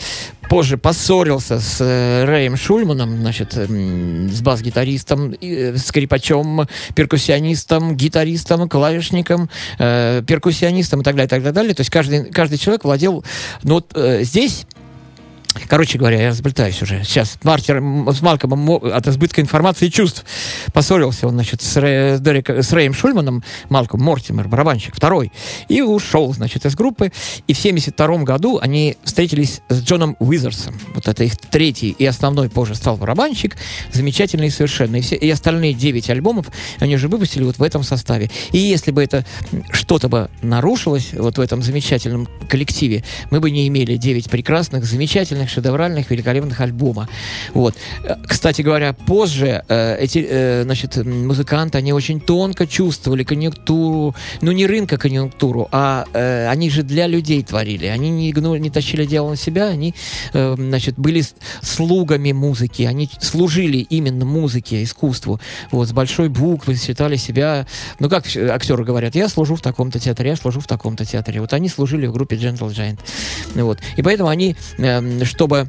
позже 0.48 0.76
поссорился 0.76 1.60
с 1.60 1.80
Рэем 1.80 2.56
Шульманом, 2.74 3.20
значит, 3.20 3.56
м, 3.56 4.28
с 4.28 4.40
бас-гитаристом, 4.40 5.32
э, 5.40 5.76
скрипачом, 5.76 6.66
перкуссионистом, 6.96 7.96
гитаристом, 7.96 8.68
клавишником, 8.68 9.48
э, 9.78 10.22
перкуссионистом 10.26 11.02
и 11.02 11.04
так 11.04 11.14
далее, 11.14 11.26
и 11.26 11.30
так 11.42 11.54
далее. 11.54 11.72
То 11.72 11.82
есть 11.82 11.90
каждый, 11.90 12.24
каждый 12.24 12.58
человек 12.58 12.84
владел... 12.84 13.24
Ну 13.62 13.74
вот 13.74 13.92
э, 13.94 14.24
здесь 14.24 14.66
Короче 15.68 15.98
говоря, 15.98 16.20
я 16.20 16.28
разблетаюсь 16.30 16.80
уже. 16.82 17.04
Сейчас 17.04 17.38
м, 17.44 18.08
с 18.12 18.20
Малкомом 18.22 18.58
мо- 18.58 18.76
от 18.92 19.06
избытка 19.06 19.40
информации 19.40 19.86
и 19.86 19.90
чувств 19.90 20.24
поссорился 20.72 21.26
он, 21.28 21.34
значит, 21.34 21.62
с, 21.62 21.76
Рэ- 21.76 22.16
с 22.16 22.20
Дерек- 22.20 22.62
с 22.62 22.72
Рэем 22.72 22.92
Шульманом, 22.92 23.42
Малком 23.68 24.02
Мортимер, 24.02 24.48
барабанщик, 24.48 24.94
второй, 24.96 25.32
и 25.68 25.80
ушел, 25.80 26.32
значит, 26.34 26.66
из 26.66 26.74
группы. 26.74 27.12
И 27.46 27.54
в 27.54 27.58
72 27.58 28.24
году 28.24 28.58
они 28.60 28.96
встретились 29.04 29.60
с 29.68 29.80
Джоном 29.82 30.16
Уизерсом. 30.18 30.74
Вот 30.94 31.06
это 31.08 31.24
их 31.24 31.36
третий 31.36 31.90
и 31.90 32.04
основной 32.04 32.48
позже 32.50 32.74
стал 32.74 32.96
барабанщик. 32.96 33.56
Замечательный 33.92 34.50
совершенно. 34.50 34.96
И, 34.96 35.00
все, 35.00 35.16
и 35.16 35.30
остальные 35.30 35.74
9 35.74 36.10
альбомов 36.10 36.46
они 36.80 36.96
уже 36.96 37.08
выпустили 37.08 37.44
вот 37.44 37.58
в 37.58 37.62
этом 37.62 37.82
составе. 37.84 38.30
И 38.52 38.58
если 38.58 38.90
бы 38.90 39.02
это 39.02 39.24
что-то 39.70 40.08
бы 40.08 40.30
нарушилось 40.42 41.10
вот 41.12 41.38
в 41.38 41.40
этом 41.40 41.62
замечательном 41.62 42.28
коллективе, 42.48 43.04
мы 43.30 43.40
бы 43.40 43.50
не 43.50 43.68
имели 43.68 43.96
9 43.96 44.28
прекрасных, 44.30 44.84
замечательных, 44.84 45.43
шедевральных, 45.48 46.11
великолепных 46.11 46.61
альбома. 46.61 47.09
Вот. 47.52 47.74
Э, 48.02 48.16
Кстати 48.26 48.62
говоря, 48.62 48.92
позже 48.92 49.64
э, 49.68 49.96
эти, 50.00 50.26
э, 50.28 50.62
значит, 50.64 50.96
музыканты, 50.96 51.78
они 51.78 51.92
очень 51.92 52.20
тонко 52.20 52.66
чувствовали 52.66 53.24
конъюнктуру, 53.24 54.14
ну 54.40 54.52
не 54.52 54.66
рынка 54.66 54.96
конъюнктуру, 54.96 55.68
а 55.72 56.04
э, 56.12 56.48
они 56.48 56.70
же 56.70 56.83
для 56.83 57.07
людей 57.07 57.42
творили. 57.42 57.87
Они 57.87 58.11
не, 58.11 58.33
гнули, 58.33 58.59
не 58.59 58.70
тащили 58.70 59.07
дело 59.07 59.30
на 59.30 59.37
себя, 59.37 59.68
они, 59.68 59.94
э, 60.33 60.54
значит, 60.57 60.94
были 60.98 61.22
слугами 61.62 62.33
музыки, 62.33 62.83
они 62.83 63.09
служили 63.20 63.78
именно 63.78 64.24
музыке, 64.24 64.83
искусству. 64.83 65.40
Вот, 65.70 65.88
с 65.88 65.92
большой 65.92 66.28
буквы 66.28 66.76
считали 66.76 67.16
себя, 67.16 67.66
ну 67.98 68.09
как 68.09 68.24
актеры 68.37 68.85
говорят, 68.85 69.14
я 69.14 69.28
служу 69.28 69.57
в 69.57 69.61
таком-то 69.61 69.98
театре, 69.98 70.30
я 70.30 70.37
служу 70.37 70.61
в 70.61 70.66
таком-то 70.66 71.04
театре. 71.04 71.40
Вот 71.40 71.52
они 71.52 71.68
служили 71.68 72.07
в 72.07 72.12
группе 72.12 72.37
Gentle 72.37 72.70
Giant. 72.70 72.98
Вот. 73.54 73.78
И 73.96 74.02
поэтому 74.02 74.28
они, 74.28 74.57
эм, 74.78 75.24
чтобы 75.34 75.68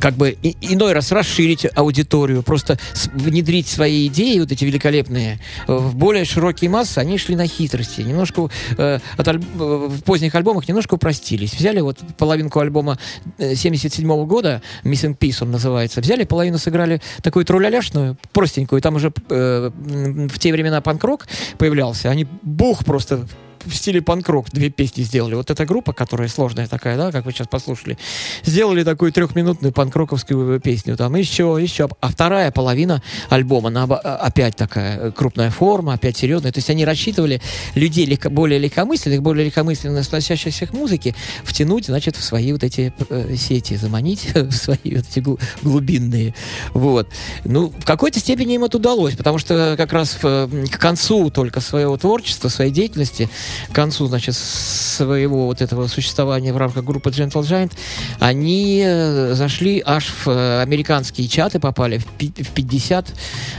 как 0.00 0.14
бы 0.14 0.30
иной 0.62 0.94
раз 0.94 1.12
расширить 1.12 1.66
аудиторию, 1.74 2.42
просто 2.42 2.78
внедрить 3.12 3.68
свои 3.68 4.06
идеи, 4.06 4.38
вот 4.40 4.50
эти 4.50 4.64
великолепные, 4.64 5.38
э, 5.68 5.74
в 5.74 5.94
более 5.94 6.24
широкие 6.24 6.70
массы, 6.70 6.98
они 6.98 7.18
шли 7.18 7.36
на 7.36 7.46
хитрости. 7.46 8.00
Немножко 8.00 8.48
э, 8.78 8.98
от 9.18 9.28
аль- 9.28 9.42
э, 9.42 9.88
в 9.90 10.02
поздних 10.02 10.34
альбомах 10.34 10.66
немножко 10.68 10.94
упростились. 10.94 11.52
Взяли 11.52 11.80
вот 11.80 11.98
половинку 12.16 12.60
альбома 12.60 12.98
э, 13.36 13.54
77 13.54 14.24
года, 14.24 14.62
Missing 14.84 15.18
Piece 15.18 15.42
он 15.42 15.50
называется, 15.50 16.00
взяли, 16.00 16.24
половину 16.24 16.56
сыграли 16.56 17.02
такую 17.22 17.44
труляляшную, 17.44 18.16
простенькую, 18.32 18.80
там 18.80 18.94
уже 18.94 19.12
э, 19.28 19.70
в 19.74 20.38
те 20.38 20.50
времена 20.52 20.80
панк-рок 20.80 21.26
появлялся, 21.58 22.08
они 22.08 22.26
бух 22.42 22.86
просто 22.86 23.26
в 23.64 23.74
стиле 23.74 24.02
панк-рок 24.02 24.50
две 24.50 24.70
песни 24.70 25.02
сделали. 25.02 25.34
Вот 25.34 25.50
эта 25.50 25.66
группа, 25.66 25.92
которая 25.92 26.28
сложная 26.28 26.66
такая, 26.66 26.96
да, 26.96 27.12
как 27.12 27.24
вы 27.24 27.32
сейчас 27.32 27.48
послушали, 27.48 27.98
сделали 28.44 28.84
такую 28.84 29.12
трехминутную 29.12 29.72
панк-роковскую 29.72 30.60
песню. 30.60 30.96
Там 30.96 31.14
еще, 31.14 31.58
еще. 31.60 31.88
А 32.00 32.08
вторая 32.08 32.50
половина 32.50 33.02
альбома, 33.28 33.68
она 33.68 33.84
а, 33.84 34.16
опять 34.16 34.56
такая 34.56 34.98
э, 34.98 35.12
крупная 35.12 35.50
форма, 35.50 35.94
опять 35.94 36.16
серьезная. 36.16 36.52
То 36.52 36.58
есть 36.58 36.70
они 36.70 36.84
рассчитывали 36.84 37.40
людей 37.74 38.06
легко- 38.06 38.30
более 38.30 38.58
легкомысленных, 38.58 39.22
более 39.22 39.46
легкомысленно 39.46 40.00
относящихся 40.00 40.66
к 40.66 40.72
музыке, 40.72 41.14
втянуть, 41.44 41.86
значит, 41.86 42.16
в 42.16 42.22
свои 42.22 42.52
вот 42.52 42.64
эти 42.64 42.92
э, 43.08 43.36
сети, 43.36 43.76
заманить 43.76 44.30
в 44.34 44.52
свои 44.52 44.96
вот 44.96 45.04
эти 45.10 45.20
глу- 45.20 45.38
глубинные. 45.62 46.34
Вот. 46.74 47.08
Ну, 47.44 47.72
в 47.78 47.84
какой-то 47.84 48.20
степени 48.20 48.54
им 48.54 48.64
это 48.64 48.78
удалось, 48.78 49.14
потому 49.16 49.38
что 49.38 49.74
как 49.76 49.92
раз 49.92 50.18
в, 50.22 50.48
к 50.68 50.78
концу 50.78 51.30
только 51.30 51.60
своего 51.60 51.96
творчества, 51.96 52.48
своей 52.48 52.70
деятельности, 52.70 53.28
к 53.70 53.74
концу, 53.74 54.06
значит, 54.06 54.34
своего 54.36 55.46
вот 55.46 55.60
этого 55.62 55.86
существования 55.86 56.52
в 56.52 56.56
рамках 56.56 56.84
группы 56.84 57.10
Gentle 57.10 57.42
Giant, 57.42 57.72
они 58.18 58.82
э, 58.84 59.34
зашли 59.34 59.82
аж 59.84 60.06
в 60.24 60.28
э, 60.28 60.62
американские 60.62 61.28
чаты, 61.28 61.60
попали 61.60 61.98
в, 61.98 62.06
пи- 62.06 62.42
в 62.42 62.48
50, 62.50 63.12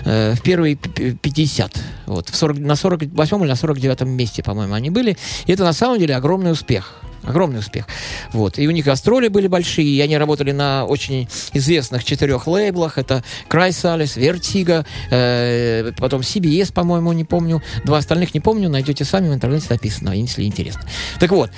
э, 0.05 0.33
в 0.35 0.41
первые 0.41 0.77
п- 0.77 0.89
п- 0.89 1.11
50. 1.21 1.77
Вот, 2.07 2.29
в 2.29 2.35
40, 2.35 2.59
на 2.59 2.75
48 2.75 3.41
или 3.41 3.47
на 3.49 3.55
49 3.55 4.01
месте, 4.01 4.43
по-моему, 4.43 4.73
они 4.73 4.89
были. 4.89 5.17
И 5.45 5.51
это 5.53 5.63
на 5.63 5.73
самом 5.73 5.99
деле 5.99 6.15
огромный 6.15 6.51
успех. 6.51 7.01
Огромный 7.23 7.59
успех. 7.59 7.85
Вот. 8.33 8.57
И 8.57 8.67
у 8.67 8.71
них 8.71 8.85
гастроли 8.85 9.27
были 9.27 9.47
большие, 9.47 9.87
и 9.87 10.01
они 10.01 10.17
работали 10.17 10.51
на 10.51 10.85
очень 10.85 11.27
известных 11.53 12.03
четырех 12.03 12.47
лейблах. 12.47 12.97
Это 12.97 13.23
Crysalis, 13.49 14.17
Vertigo, 14.17 14.85
э, 15.11 15.91
потом 15.97 16.21
CBS, 16.21 16.73
по-моему, 16.73 17.13
не 17.13 17.23
помню. 17.23 17.61
Два 17.83 17.99
остальных 17.99 18.33
не 18.33 18.39
помню, 18.39 18.69
найдете 18.69 19.05
сами, 19.05 19.29
в 19.29 19.33
интернете 19.33 19.67
написано, 19.69 20.11
если 20.11 20.43
интересно. 20.43 20.81
Так 21.19 21.31
вот, 21.31 21.51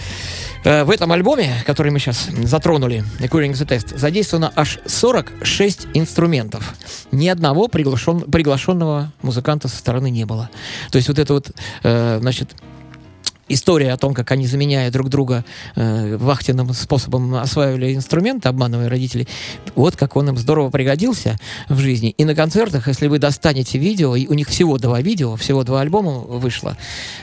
э, 0.65 0.83
в 0.83 0.91
этом 0.91 1.11
альбоме, 1.11 1.53
который 1.65 1.91
мы 1.91 1.99
сейчас 1.99 2.27
затронули, 2.43 3.03
Curing 3.19 3.53
the 3.53 3.65
Test, 3.67 3.97
задействовано 3.97 4.51
аж 4.55 4.79
46 4.85 5.87
инструментов. 5.93 6.75
Ни 7.11 7.27
одного 7.29 7.67
приглашен- 7.67 8.29
приглашенного 8.29 9.11
музыканта 9.21 9.67
со 9.69 9.77
стороны 9.77 10.09
не 10.09 10.25
было. 10.25 10.49
То 10.91 10.97
есть 10.97 11.07
вот 11.07 11.19
это 11.19 11.33
вот, 11.33 11.51
э, 11.83 12.17
значит, 12.19 12.53
история 13.49 13.91
о 13.91 13.97
том, 13.97 14.13
как 14.13 14.31
они, 14.31 14.47
заменяя 14.47 14.91
друг 14.91 15.09
друга 15.09 15.43
э, 15.75 16.17
вахтенным 16.17 16.73
способом, 16.73 17.35
осваивали 17.35 17.93
инструменты, 17.93 18.49
обманывая 18.49 18.89
родителей, 18.89 19.27
вот 19.75 19.95
как 19.95 20.15
он 20.15 20.29
им 20.29 20.37
здорово 20.37 20.69
пригодился 20.69 21.37
в 21.69 21.79
жизни. 21.79 22.11
И 22.17 22.25
на 22.25 22.35
концертах, 22.35 22.87
если 22.87 23.07
вы 23.07 23.19
достанете 23.19 23.77
видео, 23.77 24.15
и 24.15 24.27
у 24.27 24.33
них 24.33 24.47
всего 24.47 24.77
два 24.77 25.01
видео, 25.01 25.35
всего 25.35 25.63
два 25.63 25.81
альбома 25.81 26.19
вышло, 26.19 26.77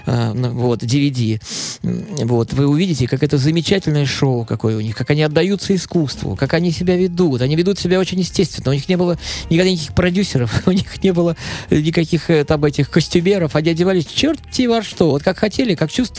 э, 0.06 0.32
ну, 0.32 0.50
вот, 0.50 0.82
DVD, 0.82 1.40
вот, 1.82 2.52
вы 2.52 2.66
увидите, 2.66 3.06
как 3.08 3.22
это 3.22 3.38
замечательное 3.38 4.06
шоу 4.06 4.44
какое 4.44 4.76
у 4.76 4.80
них, 4.80 4.96
как 4.96 5.10
они 5.10 5.22
отдаются 5.22 5.74
искусству, 5.74 6.36
как 6.36 6.54
они 6.54 6.70
себя 6.70 6.96
ведут. 6.96 7.40
Они 7.40 7.56
ведут 7.56 7.78
себя 7.78 7.98
очень 7.98 8.18
естественно. 8.18 8.70
У 8.70 8.74
них 8.74 8.88
не 8.88 8.96
было 8.96 9.18
никогда 9.48 9.70
никаких 9.70 9.94
продюсеров, 9.94 10.62
у 10.66 10.72
них 10.72 11.02
не 11.02 11.12
было 11.12 11.36
никаких 11.70 12.30
э, 12.30 12.44
там 12.44 12.64
этих 12.64 12.90
костюмеров. 12.90 13.56
Они 13.56 13.70
одевались 13.70 14.06
черти 14.06 14.66
во 14.66 14.82
что. 14.82 15.10
Вот 15.10 15.22
как 15.22 15.38
хотели, 15.38 15.74
как 15.74 15.90
чувствовали. 15.90 16.09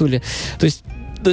То 0.59 0.65
есть 0.65 0.83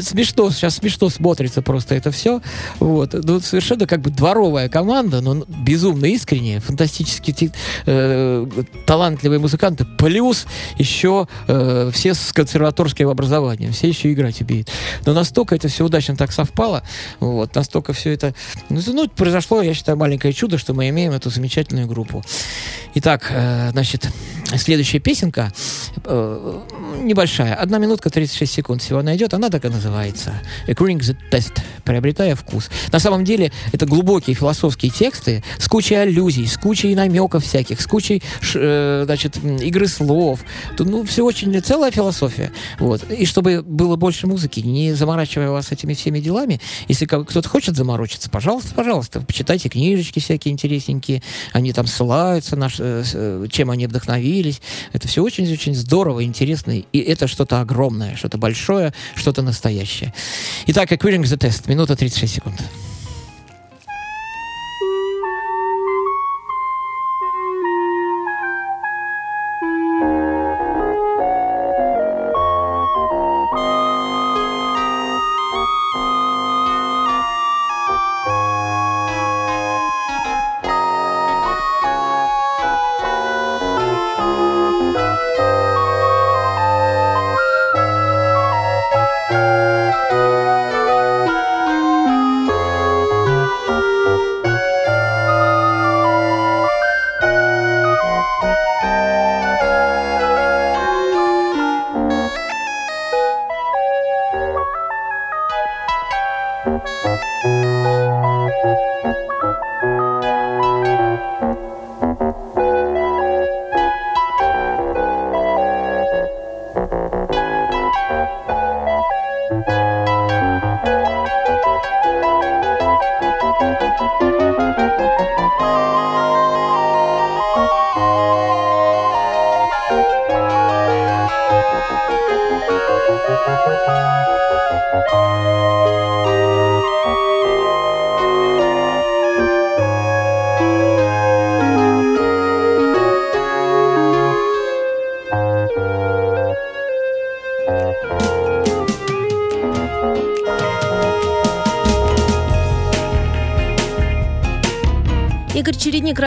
смешно, 0.00 0.50
сейчас 0.50 0.76
смешно 0.76 1.08
смотрится 1.08 1.62
просто 1.62 1.94
это 1.94 2.10
все. 2.10 2.40
Вот. 2.78 3.12
Ну, 3.12 3.40
совершенно 3.40 3.86
как 3.86 4.00
бы 4.00 4.10
дворовая 4.10 4.68
команда, 4.68 5.20
но 5.20 5.44
безумно 5.48 6.06
искренняя, 6.06 6.60
фантастически 6.60 7.32
ти- 7.32 7.52
э, 7.86 8.46
талантливые 8.86 9.38
музыканты, 9.38 9.84
плюс 9.84 10.46
еще 10.78 11.26
э, 11.46 11.90
все 11.92 12.14
с 12.14 12.32
консерваторским 12.32 13.08
образованием, 13.08 13.72
все 13.72 13.88
еще 13.88 14.12
играть 14.12 14.40
умеют. 14.40 14.68
Но 15.06 15.12
настолько 15.12 15.54
это 15.54 15.68
все 15.68 15.84
удачно 15.84 16.16
так 16.16 16.32
совпало, 16.32 16.82
вот, 17.20 17.54
настолько 17.54 17.92
все 17.92 18.12
это... 18.12 18.34
Ну, 18.68 19.08
произошло, 19.08 19.62
я 19.62 19.74
считаю, 19.74 19.98
маленькое 19.98 20.32
чудо, 20.32 20.58
что 20.58 20.74
мы 20.74 20.88
имеем 20.88 21.12
эту 21.12 21.30
замечательную 21.30 21.86
группу. 21.86 22.22
Итак, 22.94 23.30
э, 23.30 23.70
значит, 23.72 24.08
следующая 24.56 24.98
песенка 24.98 25.52
э, 26.04 26.60
небольшая, 27.02 27.54
одна 27.54 27.78
минутка 27.78 28.10
36 28.10 28.52
секунд 28.52 28.82
всего 28.82 28.98
она 29.00 29.16
идет, 29.16 29.34
она 29.34 29.50
так 29.50 29.64
и 29.64 29.68
называется 29.78 30.32
According 30.66 30.98
the 30.98 31.16
Test, 31.30 31.60
приобретая 31.84 32.34
вкус. 32.34 32.68
На 32.92 32.98
самом 32.98 33.24
деле 33.24 33.52
это 33.72 33.86
глубокие 33.86 34.34
философские 34.34 34.90
тексты 34.90 35.44
с 35.58 35.68
кучей 35.68 35.94
аллюзий, 35.94 36.46
с 36.46 36.56
кучей 36.56 36.94
намеков 36.94 37.44
всяких, 37.44 37.80
с 37.80 37.86
кучей 37.86 38.22
э, 38.54 39.02
значит, 39.06 39.36
игры 39.44 39.86
слов. 39.86 40.40
Тут, 40.76 40.88
ну, 40.88 41.04
все 41.04 41.24
очень, 41.24 41.60
целая 41.62 41.92
философия. 41.92 42.50
Вот. 42.80 43.08
И 43.10 43.24
чтобы 43.24 43.62
было 43.62 43.96
больше 43.96 44.26
музыки, 44.26 44.60
не 44.60 44.94
заморачивая 44.94 45.50
вас 45.50 45.70
этими 45.70 45.94
всеми 45.94 46.18
делами, 46.18 46.60
если 46.88 47.06
кто-то 47.06 47.48
хочет 47.48 47.76
заморочиться, 47.76 48.28
пожалуйста, 48.30 48.74
пожалуйста, 48.74 49.20
почитайте 49.20 49.68
книжечки 49.68 50.18
всякие 50.18 50.52
интересненькие, 50.52 51.22
они 51.52 51.72
там 51.72 51.86
ссылаются, 51.86 52.56
на, 52.56 52.68
э, 52.78 53.04
э, 53.14 53.46
чем 53.50 53.70
они 53.70 53.86
вдохновились. 53.86 54.60
Это 54.92 55.06
все 55.06 55.22
очень-очень 55.22 55.74
здорово, 55.74 56.24
интересно, 56.24 56.72
и 56.72 56.98
это 56.98 57.28
что-то 57.28 57.60
огромное, 57.60 58.16
что-то 58.16 58.38
большое, 58.38 58.92
что-то 59.14 59.42
настоящее. 59.42 59.67
Итак, 60.66 60.90
According 60.92 61.22
the 61.24 61.36
Test, 61.36 61.68
минута 61.68 61.94
36 61.96 62.32
секунд. 62.32 62.60
Игорь 106.64 108.07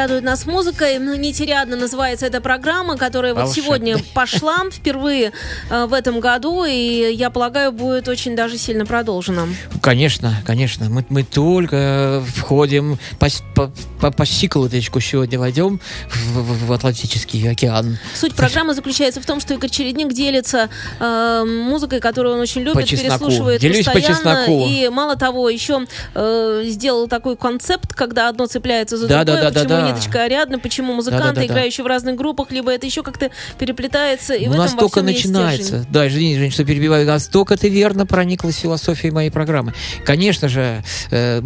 радует 0.02 0.24
нас 0.24 0.48
музыкой. 0.48 0.98
Ну, 0.98 1.16
«Нетериадно» 1.16 1.76
называется 1.76 2.26
эта 2.26 2.42
программа, 2.42 2.98
которая 2.98 3.36
вот 3.36 3.52
сегодня 3.52 3.98
пошла 4.16 4.64
впервые 4.72 5.32
э, 5.70 5.86
в 5.86 5.94
этом 5.94 6.20
году, 6.20 6.64
и, 6.66 7.14
я 7.14 7.30
полагаю, 7.30 7.72
будет 7.72 8.08
очень 8.08 8.36
даже 8.36 8.58
сильно 8.58 8.86
продолжена. 8.86 9.48
Конечно, 9.80 10.34
конечно. 10.44 10.90
Мы, 10.90 11.06
мы 11.10 11.24
только 11.24 12.24
входим 12.36 12.98
по, 13.20 13.28
по, 13.54 13.72
по, 14.02 14.12
по 14.12 14.26
щиколоточку 14.26 15.00
сегодня 15.00 15.40
войдем 15.40 15.80
в, 16.10 16.40
в- 16.42 16.66
в 16.68 16.74
Атлантический 16.74 17.48
океан. 17.50 17.98
Суть 18.16 18.34
программы 18.34 18.74
заключается 18.74 19.22
в 19.22 19.26
том, 19.26 19.40
что 19.40 19.54
Игорь 19.54 19.70
Чередник 19.70 20.12
делится 20.14 20.70
э, 21.00 21.44
музыкой, 21.46 22.00
которую 22.00 22.36
он 22.36 22.42
очень 22.42 22.62
любит, 22.62 22.74
По 22.74 22.84
чесноку. 22.84 23.26
переслушивает 23.26 23.62
Делюсь 23.62 23.86
по 23.86 23.92
постоянно. 23.94 24.16
чесноку. 24.46 24.68
И 24.68 24.90
мало 24.90 25.16
того, 25.16 25.50
еще 25.50 25.86
э, 26.16 26.64
сделал 26.66 27.08
такой 27.08 27.38
концепт, 27.38 27.94
когда 27.94 28.28
одно 28.30 28.48
цепляется 28.48 28.98
за 28.98 29.08
Да, 29.08 29.24
другое, 29.24 29.44
да, 29.44 29.50
да, 29.52 29.60
почему 29.60 29.70
да, 29.70 29.82
да. 29.82 29.90
ниточка 29.92 30.24
Ариадны, 30.24 30.60
почему 30.60 30.94
музыканты, 30.94 31.24
Да, 31.28 31.34
да, 31.34 31.42
да, 31.42 31.48
да. 31.48 31.54
играющие 31.54 31.84
в 31.84 31.88
разных 31.88 32.16
группах, 32.16 32.52
либо 32.52 32.72
это 32.72 32.86
еще 32.86 33.04
как-то 33.04 33.30
переплетается, 33.60 34.34
и 34.34 34.48
Ну, 34.48 34.54
в 34.54 34.62
этом 34.62 34.90
всем 34.90 35.08
есть 35.08 35.26
начинается. 35.26 35.86
Да, 35.90 36.08
извини, 36.08 36.38
Жень, 36.38 36.52
что 36.52 36.66
перебиваю. 36.66 37.06
Настолько 37.06 37.56
ты 37.58 37.70
верно 37.70 38.06
прониклась 38.06 38.58
философией 38.58 39.12
моей 39.14 39.30
программы. 39.30 39.74
Конечно 40.06 40.50
же, 40.50 40.84
э, 41.12 41.42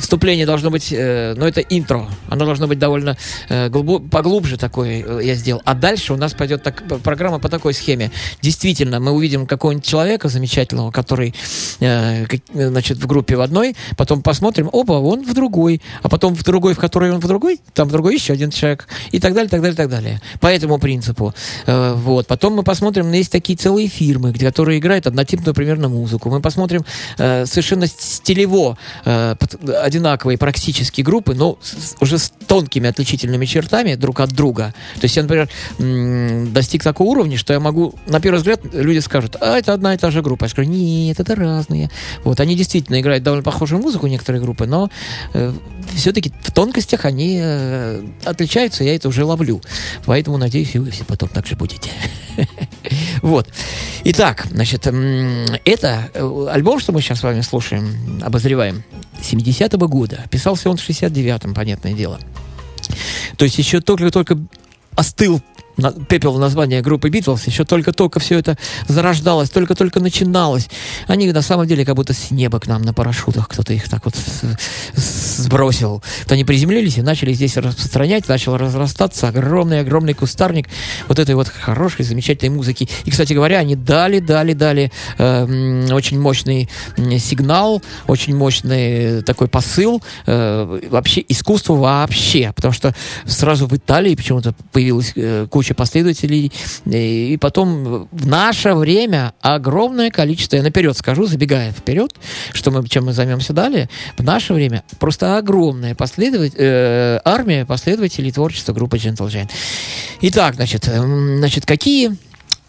вступление 0.00 0.46
должно 0.46 0.70
быть, 0.70 0.92
э, 0.92 1.34
ну, 1.36 1.46
это 1.46 1.60
интро. 1.60 1.95
Оно 2.28 2.44
должно 2.44 2.66
быть 2.66 2.78
довольно 2.78 3.16
э, 3.48 3.68
глубо- 3.68 4.08
поглубже 4.08 4.56
такое 4.56 5.04
э, 5.04 5.20
я 5.24 5.34
сделал. 5.34 5.62
А 5.64 5.74
дальше 5.74 6.12
у 6.12 6.16
нас 6.16 6.32
пойдет 6.34 6.62
так, 6.62 6.82
программа 7.02 7.38
по 7.38 7.48
такой 7.48 7.74
схеме. 7.74 8.10
Действительно, 8.42 9.00
мы 9.00 9.12
увидим 9.12 9.46
какого-нибудь 9.46 9.84
человека 9.86 10.28
замечательного, 10.28 10.90
который, 10.90 11.34
э, 11.80 12.24
э, 12.26 12.68
значит, 12.68 12.98
в 12.98 13.06
группе 13.06 13.36
в 13.36 13.40
одной, 13.40 13.76
потом 13.96 14.22
посмотрим, 14.22 14.68
опа, 14.72 14.98
он 14.98 15.24
в 15.24 15.34
другой, 15.34 15.80
а 16.02 16.08
потом 16.08 16.34
в 16.34 16.42
другой, 16.42 16.74
в 16.74 16.78
которой 16.78 17.10
он 17.12 17.20
в 17.20 17.26
другой, 17.26 17.60
там 17.74 17.88
в 17.88 17.92
другой 17.92 18.14
еще 18.14 18.32
один 18.32 18.50
человек, 18.50 18.88
и 19.12 19.18
так 19.20 19.34
далее, 19.34 19.48
так 19.48 19.60
далее, 19.60 19.76
так 19.76 19.88
далее. 19.90 20.20
По 20.40 20.48
этому 20.48 20.78
принципу. 20.78 21.34
Э, 21.66 21.94
вот. 21.94 22.26
Потом 22.26 22.54
мы 22.54 22.62
посмотрим, 22.62 23.12
есть 23.12 23.32
такие 23.32 23.56
целые 23.56 23.88
фирмы, 23.88 24.32
где- 24.32 24.46
которые 24.46 24.78
играют 24.78 25.06
однотипную 25.06 25.54
примерно 25.54 25.88
музыку. 25.88 26.30
Мы 26.30 26.40
посмотрим 26.40 26.84
э, 27.18 27.46
совершенно 27.46 27.86
стилево 27.86 28.76
э, 29.04 29.34
одинаковые 29.82 30.38
практически 30.38 31.02
группы, 31.02 31.34
но 31.34 31.58
уже 32.00 32.18
с 32.18 32.32
тонкими 32.46 32.88
отличительными 32.88 33.46
чертами 33.46 33.94
друг 33.94 34.20
от 34.20 34.30
друга. 34.30 34.74
То 34.94 35.04
есть 35.04 35.16
я, 35.16 35.22
например, 35.22 35.48
достиг 36.52 36.82
такого 36.82 37.08
уровня, 37.08 37.36
что 37.36 37.52
я 37.52 37.60
могу, 37.60 37.94
на 38.06 38.20
первый 38.20 38.38
взгляд, 38.38 38.60
люди 38.72 38.98
скажут, 38.98 39.36
а 39.40 39.58
это 39.58 39.72
одна 39.72 39.94
и 39.94 39.98
та 39.98 40.10
же 40.10 40.22
группа. 40.22 40.44
Я 40.44 40.48
скажу, 40.48 40.68
нет, 40.68 41.20
это 41.20 41.34
разные. 41.34 41.90
Вот, 42.24 42.40
они 42.40 42.56
действительно 42.56 43.00
играют 43.00 43.22
довольно 43.22 43.44
похожую 43.44 43.82
музыку, 43.82 44.06
некоторые 44.06 44.42
группы, 44.42 44.66
но 44.66 44.90
все-таки 45.94 46.32
в 46.42 46.50
тонкостях 46.52 47.04
они 47.04 47.38
э, 47.40 48.02
отличаются, 48.24 48.84
я 48.84 48.94
это 48.94 49.08
уже 49.08 49.24
ловлю. 49.24 49.60
Поэтому, 50.04 50.36
надеюсь, 50.38 50.74
и 50.74 50.78
вы 50.78 50.90
все 50.90 51.04
потом 51.04 51.28
так 51.28 51.46
же 51.46 51.56
будете. 51.56 51.90
Вот. 53.22 53.48
Итак, 54.04 54.46
значит, 54.50 54.86
это 54.86 56.10
э, 56.14 56.46
альбом, 56.50 56.80
что 56.80 56.92
мы 56.92 57.00
сейчас 57.00 57.20
с 57.20 57.22
вами 57.22 57.40
слушаем, 57.40 58.20
обозреваем, 58.22 58.84
70-го 59.20 59.88
года. 59.88 60.24
Писался 60.30 60.70
он 60.70 60.76
в 60.76 60.88
69-м, 60.88 61.54
понятное 61.54 61.92
дело. 61.92 62.20
То 63.36 63.44
есть 63.44 63.58
еще 63.58 63.80
только-только 63.80 64.38
остыл 64.94 65.40
пепел 66.08 66.38
названия 66.38 66.82
группы 66.82 67.08
Битлз, 67.08 67.46
еще 67.46 67.64
только-только 67.64 68.20
все 68.20 68.38
это 68.38 68.56
зарождалось, 68.88 69.50
только-только 69.50 70.00
начиналось. 70.00 70.68
Они 71.06 71.30
на 71.32 71.42
самом 71.42 71.66
деле 71.66 71.84
как 71.84 71.96
будто 71.96 72.12
с 72.12 72.30
неба 72.30 72.60
к 72.60 72.66
нам 72.66 72.82
на 72.82 72.92
парашютах 72.92 73.48
кто-то 73.48 73.72
их 73.72 73.88
так 73.88 74.04
вот 74.04 74.14
сбросил. 74.94 76.02
Вот 76.22 76.32
они 76.32 76.44
приземлились 76.44 76.98
и 76.98 77.02
начали 77.02 77.32
здесь 77.32 77.56
распространять, 77.56 78.28
начал 78.28 78.56
разрастаться 78.56 79.28
огромный-огромный 79.28 80.14
кустарник 80.14 80.68
вот 81.08 81.18
этой 81.18 81.34
вот 81.34 81.48
хорошей, 81.48 82.04
замечательной 82.04 82.54
музыки. 82.54 82.88
И, 83.04 83.10
кстати 83.10 83.32
говоря, 83.32 83.58
они 83.58 83.76
дали, 83.76 84.18
дали, 84.18 84.52
дали 84.52 84.92
э, 85.18 85.92
очень 85.92 86.20
мощный 86.20 86.68
сигнал, 87.18 87.82
очень 88.06 88.34
мощный 88.36 89.22
такой 89.22 89.48
посыл 89.48 90.02
э, 90.26 90.80
вообще 90.90 91.24
искусству 91.28 91.76
вообще, 91.76 92.52
потому 92.54 92.72
что 92.72 92.94
сразу 93.24 93.66
в 93.66 93.74
Италии 93.74 94.14
почему-то 94.14 94.54
появилась 94.72 95.12
э, 95.16 95.46
куча 95.50 95.65
последователей, 95.74 96.52
э, 96.84 96.98
и 96.98 97.36
потом 97.36 98.08
в 98.10 98.26
наше 98.26 98.74
время 98.74 99.34
огромное 99.40 100.10
количество, 100.10 100.56
я 100.56 100.62
наперед 100.62 100.96
скажу, 100.96 101.26
забегая 101.26 101.72
вперед, 101.72 102.14
что 102.52 102.70
мы, 102.70 102.86
чем 102.88 103.06
мы 103.06 103.12
займемся 103.12 103.52
далее, 103.52 103.88
в 104.16 104.22
наше 104.22 104.52
время 104.52 104.82
просто 104.98 105.36
огромная 105.36 105.94
последовать, 105.94 106.52
э, 106.56 107.20
армия 107.24 107.64
последователей 107.64 108.32
творчества 108.32 108.72
группы 108.72 108.96
Gentle 108.96 109.28
Giant. 109.28 109.50
Итак, 110.20 110.54
значит, 110.54 110.84
значит, 110.84 111.66
какие 111.66 112.16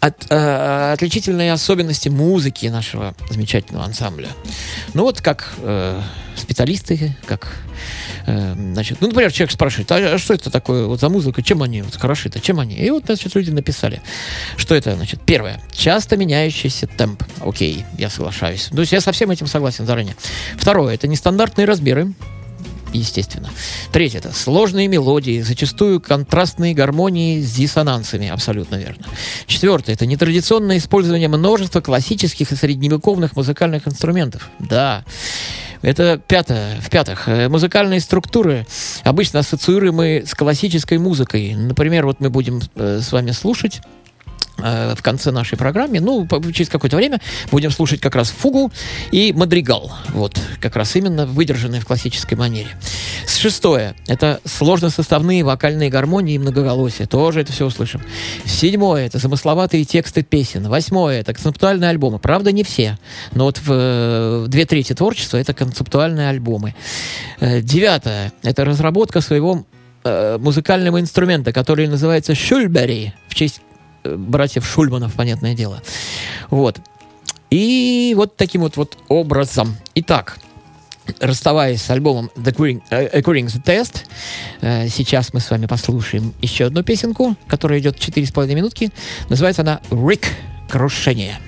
от- 0.00 0.26
э, 0.30 0.92
отличительные 0.92 1.52
особенности 1.52 2.08
музыки 2.08 2.66
нашего 2.66 3.14
замечательного 3.30 3.84
ансамбля. 3.84 4.28
Ну 4.94 5.02
вот 5.02 5.20
как 5.20 5.52
э, 5.58 6.00
специалисты, 6.36 7.16
как 7.26 7.48
э, 8.26 8.54
значит, 8.54 8.98
ну, 9.00 9.08
например, 9.08 9.32
человек 9.32 9.52
спрашивает, 9.52 9.90
а, 9.90 9.96
а 10.14 10.18
что 10.18 10.34
это 10.34 10.50
такое 10.50 10.86
вот 10.86 11.00
за 11.00 11.08
музыка, 11.08 11.42
чем 11.42 11.62
они 11.62 11.82
вот 11.82 11.96
хороши-то, 11.96 12.40
чем 12.40 12.60
они? 12.60 12.76
И 12.76 12.90
вот, 12.90 13.06
значит, 13.06 13.34
люди 13.34 13.50
написали, 13.50 14.00
что 14.56 14.74
это, 14.74 14.94
значит, 14.94 15.20
первое, 15.24 15.60
часто 15.72 16.16
меняющийся 16.16 16.86
темп. 16.86 17.24
Окей, 17.40 17.84
я 17.98 18.08
соглашаюсь. 18.08 18.68
То 18.72 18.80
есть 18.80 18.92
я 18.92 19.00
со 19.00 19.12
всем 19.12 19.30
этим 19.30 19.46
согласен 19.46 19.86
заранее. 19.86 20.16
Второе, 20.56 20.94
это 20.94 21.08
нестандартные 21.08 21.66
размеры, 21.66 22.12
естественно. 22.98 23.50
Третье 23.92 24.18
это 24.18 24.32
сложные 24.32 24.88
мелодии, 24.88 25.40
зачастую 25.40 26.00
контрастные 26.00 26.74
гармонии 26.74 27.40
с 27.40 27.52
диссонансами, 27.52 28.28
абсолютно 28.28 28.76
верно. 28.76 29.04
Четвертое 29.46 29.92
это 29.92 30.06
нетрадиционное 30.06 30.78
использование 30.78 31.28
множества 31.28 31.80
классических 31.80 32.52
и 32.52 32.56
средневековых 32.56 33.36
музыкальных 33.36 33.88
инструментов. 33.88 34.50
Да. 34.58 35.04
Это 35.82 36.20
пятое. 36.26 36.80
В-пятых, 36.80 37.28
э, 37.28 37.48
музыкальные 37.48 38.00
структуры 38.00 38.66
обычно 39.04 39.40
ассоциируемые 39.40 40.26
с 40.26 40.34
классической 40.34 40.98
музыкой. 40.98 41.54
Например, 41.54 42.06
вот 42.06 42.20
мы 42.20 42.30
будем 42.30 42.60
э, 42.74 43.00
с 43.00 43.12
вами 43.12 43.30
слушать 43.30 43.80
в 44.58 44.98
конце 45.02 45.30
нашей 45.30 45.56
программы, 45.56 46.00
ну, 46.00 46.26
через 46.52 46.68
какое-то 46.68 46.96
время 46.96 47.20
будем 47.50 47.70
слушать 47.70 48.00
как 48.00 48.14
раз 48.14 48.30
фугу 48.30 48.72
и 49.12 49.32
мадригал. 49.32 49.92
Вот, 50.08 50.38
как 50.60 50.76
раз 50.76 50.96
именно 50.96 51.26
выдержанные 51.26 51.80
в 51.80 51.86
классической 51.86 52.34
манере. 52.34 52.68
Шестое. 53.26 53.94
Это 54.06 54.40
сложносоставные 54.44 55.44
вокальные 55.44 55.90
гармонии 55.90 56.34
и 56.34 56.38
многоголосие. 56.38 57.06
Тоже 57.06 57.40
это 57.42 57.52
все 57.52 57.66
услышим. 57.66 58.02
Седьмое. 58.44 59.06
Это 59.06 59.18
замысловатые 59.18 59.84
тексты 59.84 60.22
песен. 60.22 60.68
Восьмое. 60.68 61.20
Это 61.20 61.34
концептуальные 61.34 61.90
альбомы. 61.90 62.18
Правда, 62.18 62.52
не 62.52 62.64
все. 62.64 62.98
Но 63.32 63.44
вот 63.44 63.58
в, 63.58 63.70
э, 63.70 64.44
в 64.44 64.48
две 64.48 64.64
трети 64.64 64.94
творчества 64.94 65.36
это 65.36 65.54
концептуальные 65.54 66.28
альбомы. 66.28 66.74
Э, 67.40 67.60
Девятое. 67.60 68.32
Это 68.42 68.64
разработка 68.64 69.20
своего 69.20 69.66
э, 70.04 70.38
музыкального 70.38 71.00
инструмента, 71.00 71.52
который 71.52 71.86
называется 71.86 72.34
шульбери, 72.34 73.12
в 73.28 73.34
честь 73.34 73.60
э, 73.60 73.67
братьев 74.16 74.66
Шульманов, 74.66 75.14
понятное 75.14 75.54
дело. 75.54 75.82
Вот. 76.50 76.80
И 77.50 78.12
вот 78.16 78.36
таким 78.36 78.62
вот, 78.62 78.76
вот 78.76 78.98
образом. 79.08 79.76
Итак, 79.94 80.38
расставаясь 81.20 81.82
с 81.82 81.90
альбомом 81.90 82.30
The 82.36 82.54
According, 82.54 82.82
э, 82.90 83.20
According 83.20 83.46
the 83.46 83.62
Test, 83.62 84.04
э, 84.60 84.88
сейчас 84.88 85.32
мы 85.32 85.40
с 85.40 85.50
вами 85.50 85.66
послушаем 85.66 86.34
еще 86.40 86.66
одну 86.66 86.82
песенку, 86.82 87.36
которая 87.46 87.80
идет 87.80 87.96
4,5 87.96 88.54
минутки. 88.54 88.90
Называется 89.28 89.62
она 89.62 89.80
«Рик. 89.90 90.28
Крушение». 90.68 91.38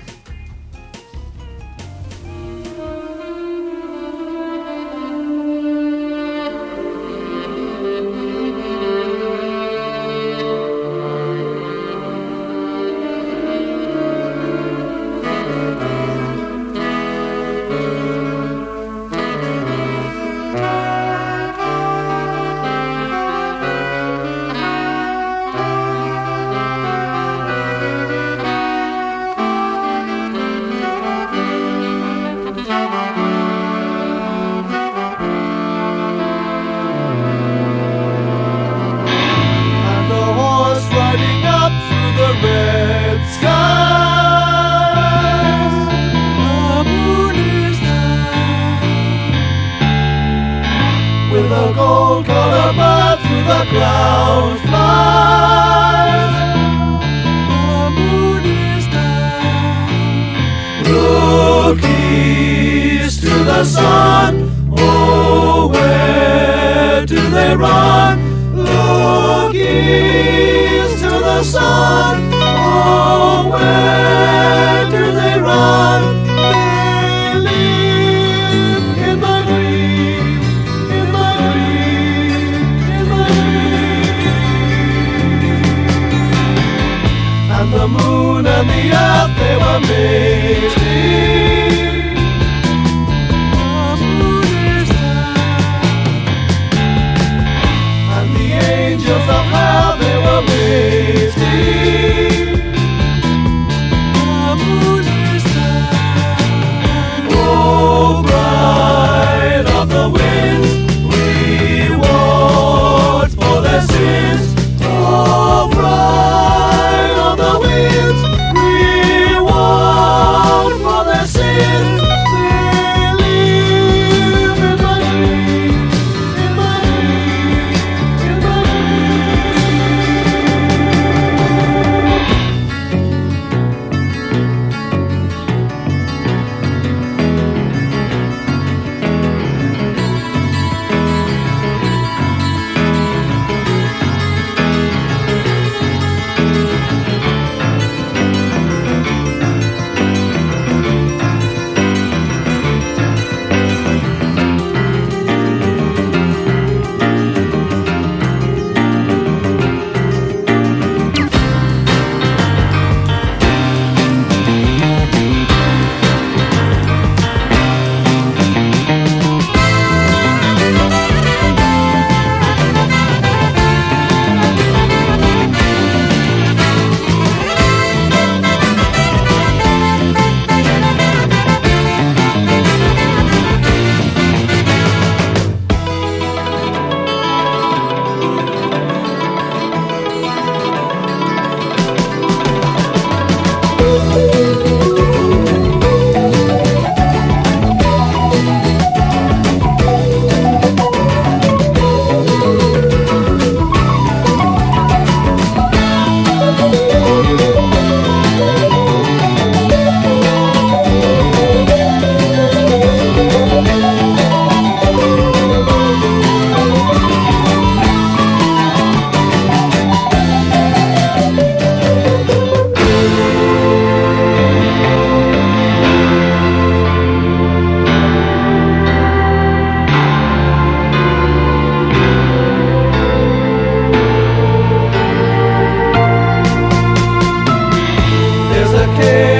Okay. 238.81 239.30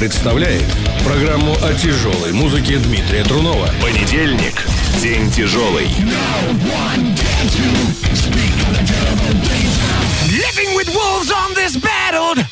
Представляет 0.00 0.64
программу 1.04 1.52
о 1.62 1.74
тяжелой 1.74 2.32
музыке 2.32 2.78
Дмитрия 2.78 3.22
Трунова. 3.22 3.68
Понедельник. 3.82 4.66
День 4.98 5.30
тяжелый. 5.30 5.88
Living 10.24 10.74
with 10.74 10.88
wolves 10.94 11.30
on 11.30 11.54
this 11.54 11.76
battled 11.76 12.42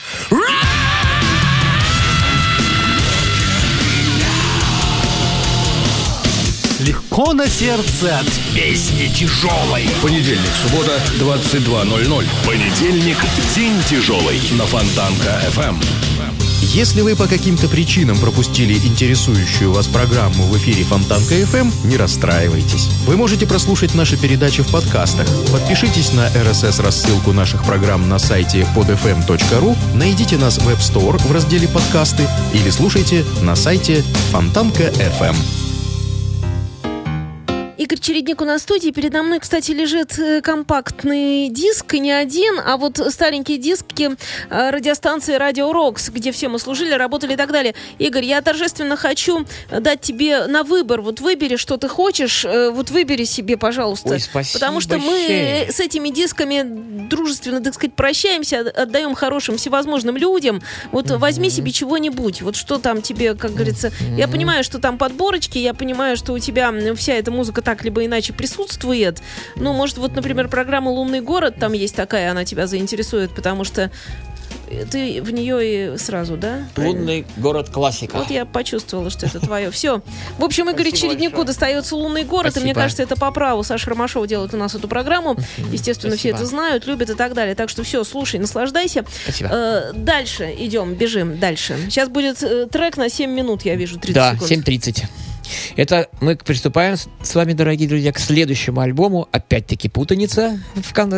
Легко 6.80 7.32
на 7.32 7.48
сердце 7.48 8.18
от 8.18 8.26
песни 8.54 9.06
тяжелой. 9.06 9.88
Понедельник, 10.02 10.50
суббота, 10.62 11.00
22.00. 11.18 12.26
Понедельник. 12.44 13.16
День 13.54 13.82
тяжелый. 13.88 14.38
На 14.52 14.66
Фонтанка 14.66 15.42
FM. 15.56 15.82
Если 16.78 17.00
вы 17.00 17.16
по 17.16 17.26
каким-то 17.26 17.66
причинам 17.66 18.16
пропустили 18.20 18.74
интересующую 18.74 19.72
вас 19.72 19.88
программу 19.88 20.44
в 20.44 20.56
эфире 20.58 20.84
Фонтанка 20.84 21.34
FM, 21.34 21.72
не 21.88 21.96
расстраивайтесь. 21.96 22.86
Вы 23.04 23.16
можете 23.16 23.48
прослушать 23.48 23.96
наши 23.96 24.16
передачи 24.16 24.62
в 24.62 24.70
подкастах. 24.70 25.26
Подпишитесь 25.50 26.12
на 26.12 26.28
RSS-рассылку 26.28 27.32
наших 27.32 27.64
программ 27.64 28.08
на 28.08 28.20
сайте 28.20 28.64
podfm.ru, 28.76 29.76
найдите 29.96 30.36
нас 30.36 30.58
в 30.58 30.68
App 30.68 30.78
Store 30.78 31.18
в 31.18 31.32
разделе 31.32 31.66
«Подкасты» 31.66 32.28
или 32.54 32.70
слушайте 32.70 33.24
на 33.42 33.56
сайте 33.56 34.04
Фонтанка 34.30 34.84
FM. 34.84 35.34
Игорь 37.78 38.00
Чередник 38.00 38.40
у 38.40 38.44
нас 38.44 38.60
в 38.60 38.64
студии. 38.64 38.90
Передо 38.90 39.22
мной, 39.22 39.38
кстати, 39.38 39.70
лежит 39.70 40.18
э, 40.18 40.40
компактный 40.42 41.48
диск, 41.48 41.94
не 41.94 42.10
один, 42.10 42.60
а 42.64 42.76
вот 42.76 43.00
старенькие 43.08 43.56
диски 43.56 43.87
э, 44.00 44.70
радиостанции 44.70 45.34
Радио 45.34 45.72
Рокс, 45.72 46.10
где 46.10 46.32
все 46.32 46.48
мы 46.48 46.58
служили, 46.58 46.92
работали 46.92 47.34
и 47.34 47.36
так 47.36 47.50
далее. 47.52 47.74
Игорь, 47.98 48.24
я 48.24 48.40
торжественно 48.42 48.96
хочу 48.96 49.46
дать 49.70 50.00
тебе 50.00 50.46
на 50.46 50.62
выбор. 50.62 51.00
Вот 51.00 51.20
выбери, 51.20 51.56
что 51.56 51.76
ты 51.76 51.88
хочешь, 51.88 52.44
э, 52.44 52.70
вот 52.70 52.90
выбери 52.90 53.24
себе, 53.24 53.56
пожалуйста. 53.56 54.10
Ой, 54.10 54.20
спасибо 54.20 54.58
Потому 54.60 54.80
что 54.80 54.98
мы 54.98 55.06
большое. 55.10 55.64
э, 55.68 55.72
с 55.72 55.80
этими 55.80 56.08
дисками 56.10 56.62
дружественно, 57.08 57.62
так 57.62 57.74
сказать, 57.74 57.94
прощаемся, 57.94 58.60
от- 58.60 58.76
отдаем 58.78 59.14
хорошим 59.14 59.56
всевозможным 59.56 60.16
людям. 60.16 60.62
Вот 60.92 61.10
возьми 61.10 61.50
себе 61.50 61.72
чего-нибудь. 61.72 62.42
Вот 62.42 62.56
что 62.56 62.78
там 62.78 63.02
тебе, 63.02 63.34
как 63.34 63.52
говорится. 63.52 63.92
Я 64.16 64.28
понимаю, 64.28 64.64
что 64.64 64.78
там 64.78 64.98
подборочки, 64.98 65.58
я 65.58 65.74
понимаю, 65.74 66.16
что 66.16 66.32
у 66.32 66.38
тебя 66.38 66.72
вся 66.96 67.14
эта 67.14 67.30
музыка 67.30 67.62
так 67.62 67.84
либо 67.84 68.04
иначе 68.04 68.32
присутствует. 68.32 69.20
Ну, 69.56 69.72
может, 69.72 69.98
вот, 69.98 70.14
например, 70.14 70.48
программа 70.48 70.90
«Лунный 70.90 71.20
город», 71.20 71.56
там 71.58 71.72
есть 71.72 71.94
такая, 71.96 72.30
она 72.30 72.44
тебя 72.44 72.66
заинтересует, 72.66 73.34
потому 73.34 73.64
что 73.64 73.87
ты 74.90 75.22
в 75.22 75.30
нее 75.30 75.94
и 75.94 75.98
сразу, 75.98 76.36
да? 76.36 76.64
Лунный 76.76 77.26
город 77.36 77.70
классика. 77.70 78.16
Вот 78.16 78.30
я 78.30 78.44
почувствовала, 78.44 79.10
что 79.10 79.26
это 79.26 79.40
твое. 79.40 79.70
Все. 79.70 80.02
В 80.38 80.44
общем, 80.44 80.68
Спасибо 80.68 80.90
Череднику 80.96 81.44
достается 81.44 81.96
лунный 81.96 82.24
город. 82.24 82.56
И 82.56 82.60
мне 82.60 82.74
кажется, 82.74 83.02
это 83.02 83.16
по 83.16 83.30
праву. 83.30 83.62
Саша 83.62 83.90
Ромашова 83.90 84.26
делает 84.26 84.54
у 84.54 84.56
нас 84.56 84.74
эту 84.74 84.88
программу. 84.88 85.36
Естественно, 85.72 86.16
все 86.16 86.30
это 86.30 86.46
знают, 86.46 86.86
любят 86.86 87.10
и 87.10 87.14
так 87.14 87.34
далее. 87.34 87.54
Так 87.54 87.68
что 87.68 87.82
все, 87.82 88.04
слушай, 88.04 88.38
наслаждайся. 88.38 89.04
Спасибо. 89.24 89.50
Э, 89.52 89.92
дальше 89.94 90.54
идем, 90.58 90.94
бежим 90.94 91.38
дальше. 91.38 91.76
Сейчас 91.86 92.08
будет 92.08 92.42
э, 92.42 92.66
трек 92.66 92.96
на 92.96 93.08
7 93.08 93.30
минут, 93.30 93.62
я 93.62 93.74
вижу, 93.76 93.98
30 93.98 94.14
Да, 94.14 94.34
секунд. 94.34 94.68
7.30. 94.68 95.04
Это 95.76 96.08
мы 96.20 96.36
приступаем 96.36 96.96
с 96.96 97.34
вами, 97.34 97.52
дорогие 97.52 97.88
друзья, 97.88 98.12
к 98.12 98.18
следующему 98.18 98.80
альбому. 98.80 99.28
Опять-таки 99.32 99.88
путаница, 99.88 100.60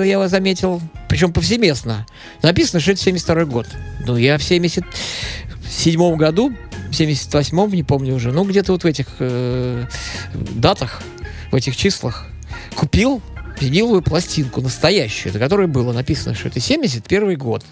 я 0.04 0.18
вас 0.18 0.30
заметил. 0.30 0.80
Причем 1.08 1.32
повсеместно. 1.32 2.06
Написано, 2.42 2.80
что 2.80 2.92
это 2.92 3.00
72 3.00 3.44
год. 3.46 3.66
Ну, 4.06 4.16
я 4.16 4.38
в 4.38 4.42
77 4.42 6.16
году, 6.16 6.52
в 6.90 6.94
78 6.94 7.74
не 7.74 7.82
помню 7.82 8.14
уже, 8.14 8.32
ну, 8.32 8.44
где-то 8.44 8.72
вот 8.72 8.84
в 8.84 8.86
этих 8.86 9.06
э, 9.18 9.86
датах, 10.34 11.02
в 11.50 11.54
этих 11.54 11.76
числах, 11.76 12.26
купил 12.74 13.22
виниловую 13.60 14.02
пластинку 14.02 14.60
настоящую, 14.60 15.32
на 15.32 15.38
которой 15.38 15.66
было 15.66 15.92
написано, 15.92 16.34
что 16.34 16.48
это 16.48 16.60
71 16.60 17.36
год. 17.38 17.64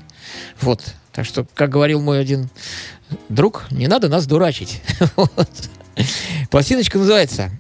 Вот. 0.61 0.85
Так 1.13 1.25
что, 1.25 1.47
как 1.55 1.71
говорил 1.71 2.01
мой 2.01 2.21
один 2.21 2.49
друг, 3.29 3.67
не 3.71 3.89
надо 3.89 4.09
нас 4.09 4.27
дурачить. 4.27 4.83
Пластиночка 6.51 6.99
называется 6.99 7.51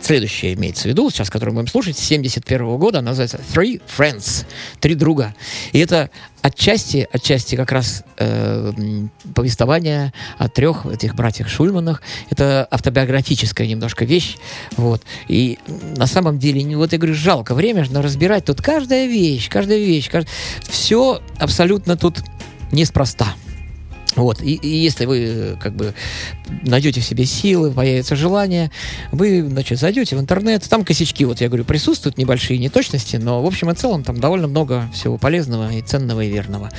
Следующая 0.00 0.54
имеется 0.54 0.84
в 0.84 0.86
виду, 0.86 1.10
сейчас, 1.10 1.30
которую 1.30 1.54
мы 1.54 1.62
будем 1.62 1.72
слушать, 1.72 1.98
с 1.98 2.00
71 2.00 2.76
года, 2.76 3.00
она 3.00 3.10
называется 3.10 3.40
Three 3.52 3.80
Friends, 3.96 4.46
Три 4.80 4.94
друга. 4.94 5.34
И 5.72 5.78
это 5.80 6.10
отчасти, 6.40 7.08
отчасти 7.10 7.56
как 7.56 7.72
раз 7.72 8.04
э, 8.16 8.72
повествование 9.34 10.12
о 10.38 10.48
трех 10.48 10.86
этих 10.86 11.14
братьях 11.14 11.48
Шульманах. 11.48 12.02
Это 12.30 12.66
автобиографическая 12.70 13.66
немножко 13.66 14.04
вещь. 14.04 14.36
Вот. 14.76 15.02
И 15.26 15.58
на 15.96 16.06
самом 16.06 16.38
деле, 16.38 16.76
вот 16.76 16.92
я 16.92 16.98
говорю, 16.98 17.14
жалко 17.14 17.54
время 17.54 17.84
же 17.84 18.00
разбирать 18.00 18.44
тут 18.44 18.62
каждая 18.62 19.06
вещь, 19.06 19.48
каждая 19.48 19.78
вещь. 19.78 20.10
Все 20.68 21.20
абсолютно 21.38 21.96
тут 21.96 22.20
неспроста. 22.70 23.34
Вот, 24.18 24.42
и, 24.42 24.54
и 24.54 24.68
если 24.68 25.06
вы 25.06 25.56
как 25.60 25.74
бы 25.76 25.94
найдете 26.64 27.00
в 27.00 27.04
себе 27.04 27.24
силы, 27.24 27.70
появится 27.70 28.16
желание, 28.16 28.72
вы, 29.12 29.46
значит, 29.48 29.78
зайдете 29.78 30.16
в 30.16 30.20
интернет, 30.20 30.68
там 30.68 30.84
косячки, 30.84 31.24
вот 31.24 31.40
я 31.40 31.46
говорю, 31.46 31.64
присутствуют 31.64 32.18
небольшие 32.18 32.58
неточности, 32.58 33.14
но 33.14 33.40
в 33.40 33.46
общем 33.46 33.70
и 33.70 33.74
целом 33.74 34.02
там 34.02 34.18
довольно 34.18 34.48
много 34.48 34.90
всего 34.92 35.18
полезного 35.18 35.72
и 35.72 35.82
ценного 35.82 36.22
и 36.22 36.30
верного. 36.30 36.70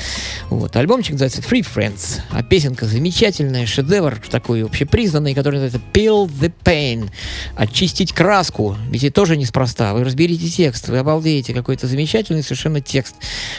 Вот, 0.49 0.75
альбомчик 0.75 1.13
называется 1.13 1.41
Free 1.41 1.65
Friends, 1.65 2.19
а 2.31 2.43
песенка 2.43 2.85
замечательная, 2.85 3.65
шедевр 3.65 4.21
такой 4.29 4.65
общепризнанный, 4.65 5.33
который 5.33 5.61
называется 5.61 5.81
Peel 5.93 6.29
the 6.29 6.51
Pain, 6.65 7.09
очистить 7.55 8.11
краску, 8.11 8.75
ведь 8.89 9.05
это 9.05 9.13
тоже 9.13 9.37
неспроста, 9.37 9.93
вы 9.93 10.03
разберите 10.03 10.49
текст, 10.49 10.89
вы 10.89 10.97
обалдеете, 10.97 11.53
какой-то 11.53 11.87
замечательный 11.87 12.43
совершенно 12.43 12.81
текст, 12.81 13.15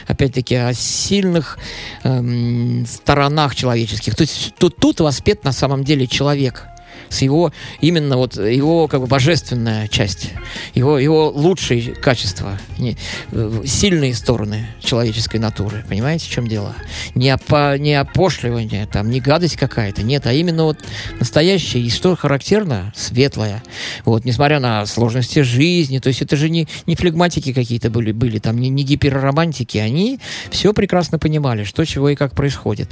опять-таки 0.07 0.55
о 0.57 0.74
сильных 0.74 1.59
эм, 2.05 2.85
сторонах 2.87 3.55
человеческих. 3.71 4.16
То 4.16 4.23
есть 4.23 4.55
тут, 4.59 4.77
тут 4.77 5.01
воспет 5.01 5.45
на 5.45 5.53
самом 5.53 5.85
деле 5.85 6.07
человек 6.07 6.66
с 7.09 7.23
его 7.23 7.53
именно 7.81 8.16
вот 8.16 8.37
его 8.37 8.87
как 8.87 9.01
бы 9.01 9.07
божественная 9.07 9.89
часть, 9.89 10.31
его 10.75 10.99
его 10.99 11.29
лучшие 11.29 11.95
качества, 11.95 12.59
не- 12.79 12.97
э, 13.33 13.62
сильные 13.66 14.14
стороны 14.14 14.68
человеческой 14.81 15.39
натуры. 15.41 15.85
Понимаете, 15.89 16.27
в 16.27 16.31
чем 16.31 16.47
дело? 16.47 16.75
Не, 17.16 17.31
опо, 17.31 17.77
не 17.79 17.95
опошливание, 17.95 18.87
там, 18.87 19.11
не 19.11 19.21
гадость 19.21 19.57
какая-то, 19.57 20.03
нет, 20.05 20.27
а 20.27 20.33
именно 20.33 20.64
вот 20.64 20.79
настоящее, 21.18 21.83
и 21.83 21.91
что 21.91 22.14
характерно, 22.14 22.93
светлое. 22.95 23.62
Вот, 24.05 24.25
несмотря 24.25 24.61
на 24.61 24.87
сложности 24.87 25.41
жизни, 25.41 25.99
то 25.99 26.09
есть 26.09 26.23
это 26.23 26.37
же 26.37 26.49
не, 26.49 26.68
не 26.87 26.95
флегматики 26.95 27.53
какие-то 27.53 27.91
были, 27.91 28.12
были 28.12 28.39
там 28.39 28.57
не, 28.59 28.68
не 28.68 28.85
гиперромантики, 28.85 29.79
они 29.79 30.21
все 30.51 30.73
прекрасно 30.73 31.18
понимали, 31.18 31.64
что, 31.64 31.85
чего 31.85 32.11
и 32.11 32.14
как 32.14 32.35
происходит. 32.35 32.89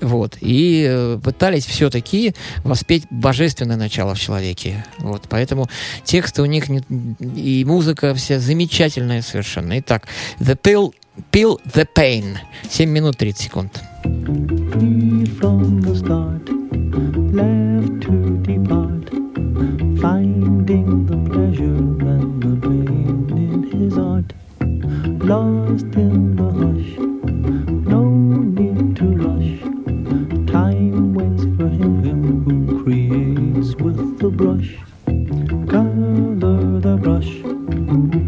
Вот. 0.00 0.36
И 0.40 0.86
э, 0.88 1.18
пытались 1.22 1.66
все-таки 1.66 2.34
воспеть 2.64 3.04
божественное 3.10 3.76
начало 3.76 4.14
в 4.14 4.20
человеке. 4.20 4.84
Вот. 4.98 5.22
Поэтому 5.28 5.68
тексты 6.04 6.42
у 6.42 6.46
них 6.46 6.68
не- 6.68 6.82
и 7.20 7.64
музыка 7.64 8.14
вся 8.14 8.38
замечательная 8.38 9.22
совершенно. 9.22 9.78
Итак, 9.78 10.06
The 10.38 10.58
Pill, 10.60 10.92
Pill 11.32 11.58
the 11.64 11.86
Pain. 11.94 12.36
7 12.70 12.90
минут 12.90 13.16
30 13.16 13.38
секунд. 13.40 13.80
Lost 25.28 25.94
in 25.96 26.36
the 26.36 26.48
hush, 26.58 26.98
no 27.90 28.02
need 28.56 28.65
who 32.26 32.82
creates 32.82 33.74
with 33.76 34.18
the 34.18 34.28
brush. 34.28 34.78
Color 35.68 36.80
the 36.80 36.96
brush. 36.96 38.25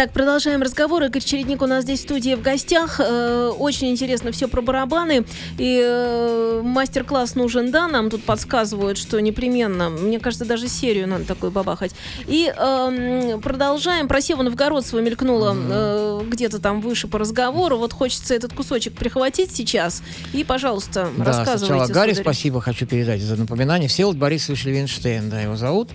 Итак, 0.00 0.12
продолжаем 0.12 0.62
разговор. 0.62 1.02
Игорь 1.02 1.24
Чередник 1.24 1.60
у 1.60 1.66
нас 1.66 1.82
здесь 1.82 1.98
в 1.98 2.02
студии 2.04 2.36
в 2.36 2.40
гостях. 2.40 3.00
Э, 3.00 3.48
Очень 3.48 3.90
интересно 3.90 4.30
все 4.30 4.46
про 4.46 4.62
барабаны. 4.62 5.24
И 5.58 5.82
э, 5.84 6.60
мастер-класс 6.62 7.34
нужен, 7.34 7.72
да, 7.72 7.88
нам 7.88 8.08
тут 8.08 8.22
подсказывают, 8.22 8.96
что 8.96 9.20
непременно. 9.20 9.90
Мне 9.90 10.20
кажется, 10.20 10.44
даже 10.44 10.68
серию 10.68 11.08
надо 11.08 11.24
такой 11.24 11.50
бабахать. 11.50 11.96
И 12.28 12.46
эм, 12.46 13.40
продолжаем. 13.40 14.06
Про 14.06 14.20
Севу 14.20 14.44
Новгородцева 14.44 15.00
мелькнуло 15.00 15.56
э, 15.58 16.20
где-то 16.28 16.60
там 16.60 16.80
выше 16.80 17.08
по 17.08 17.18
разговору. 17.18 17.76
Вот 17.78 17.92
хочется 17.92 18.36
этот 18.36 18.52
кусочек 18.52 18.92
прихватить 18.92 19.50
сейчас. 19.50 20.04
И, 20.32 20.44
пожалуйста, 20.44 21.08
Да, 21.18 21.24
рассказывайте. 21.24 21.66
сначала 21.66 21.86
Гарри 21.88 22.10
сударь. 22.12 22.22
спасибо 22.22 22.60
хочу 22.60 22.86
передать 22.86 23.20
за 23.20 23.34
напоминание. 23.34 23.88
Всеволод 23.88 24.16
Борисович 24.16 24.64
Левинштейн, 24.64 25.28
да, 25.28 25.40
его 25.40 25.56
зовут. 25.56 25.90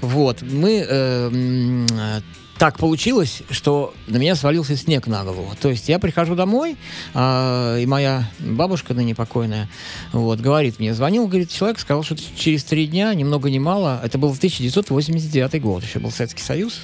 Вот, 0.00 0.42
мы... 0.42 0.86
э, 0.88 2.20
так 2.62 2.78
получилось, 2.78 3.42
что 3.50 3.92
на 4.06 4.18
меня 4.18 4.36
свалился 4.36 4.76
снег 4.76 5.08
на 5.08 5.24
голову. 5.24 5.50
То 5.60 5.68
есть 5.68 5.88
я 5.88 5.98
прихожу 5.98 6.36
домой, 6.36 6.76
а, 7.12 7.76
и 7.76 7.86
моя 7.86 8.30
бабушка, 8.38 8.94
ныне 8.94 9.16
покойная, 9.16 9.68
вот, 10.12 10.38
говорит 10.38 10.78
мне, 10.78 10.94
звонил, 10.94 11.26
говорит, 11.26 11.50
человек 11.50 11.80
сказал, 11.80 12.04
что 12.04 12.14
через 12.36 12.62
три 12.62 12.86
дня, 12.86 13.12
ни 13.14 13.24
много 13.24 13.50
ни 13.50 13.58
мало, 13.58 14.00
это 14.04 14.16
был 14.16 14.30
1989 14.30 15.60
год, 15.60 15.82
еще 15.82 15.98
был 15.98 16.12
Советский 16.12 16.44
Союз, 16.44 16.82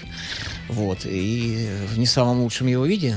вот, 0.69 1.01
и 1.05 1.67
в 1.93 1.99
не 1.99 2.07
самом 2.07 2.43
лучшем 2.43 2.67
его 2.67 2.85
виде, 2.85 3.17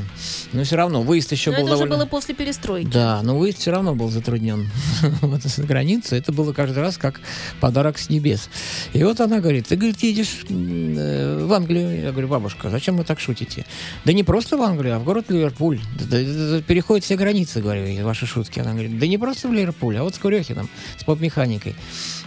но 0.53 0.63
все 0.63 0.77
равно 0.77 1.01
выезд 1.01 1.31
еще 1.31 1.51
Но 1.51 1.57
был 1.57 1.65
это 1.65 1.73
уже 1.73 1.83
довольно... 1.83 1.97
было 1.97 2.05
после 2.05 2.33
перестройки. 2.33 2.87
Да, 2.87 3.21
но 3.23 3.37
выезд 3.37 3.59
все 3.59 3.71
равно 3.71 3.93
был 3.93 4.09
затруднен 4.09 4.69
вот, 5.21 5.43
за 5.43 5.63
границу. 5.63 6.15
Это 6.15 6.31
было 6.31 6.53
каждый 6.53 6.79
раз 6.79 6.97
как 6.97 7.19
подарок 7.59 7.97
с 7.97 8.09
небес. 8.09 8.49
И 8.93 9.03
вот 9.03 9.19
она 9.19 9.39
говорит, 9.39 9.67
ты, 9.67 9.75
говорит, 9.75 10.01
едешь 10.01 10.45
э, 10.49 11.45
в 11.45 11.53
Англию. 11.53 12.01
Я 12.01 12.11
говорю, 12.11 12.29
бабушка, 12.29 12.69
зачем 12.69 12.97
вы 12.97 13.03
так 13.03 13.19
шутите? 13.19 13.65
Да 14.05 14.13
не 14.13 14.23
просто 14.23 14.57
в 14.57 14.61
Англию, 14.61 14.95
а 14.95 14.99
в 14.99 15.03
город 15.03 15.25
Ливерпуль. 15.29 15.79
Да, 15.99 16.05
да, 16.05 16.23
да, 16.23 16.49
да, 16.51 16.61
переходят 16.61 17.03
все 17.03 17.17
границы, 17.17 17.61
говорю, 17.61 17.85
и 17.85 18.01
ваши 18.01 18.25
шутки. 18.25 18.59
Она 18.59 18.71
говорит, 18.71 18.97
да 18.97 19.07
не 19.07 19.17
просто 19.17 19.49
в 19.49 19.53
Ливерпуль, 19.53 19.97
а 19.97 20.03
вот 20.03 20.15
с 20.15 20.19
Курехиным, 20.19 20.69
с 20.97 21.03
поп-механикой. 21.03 21.75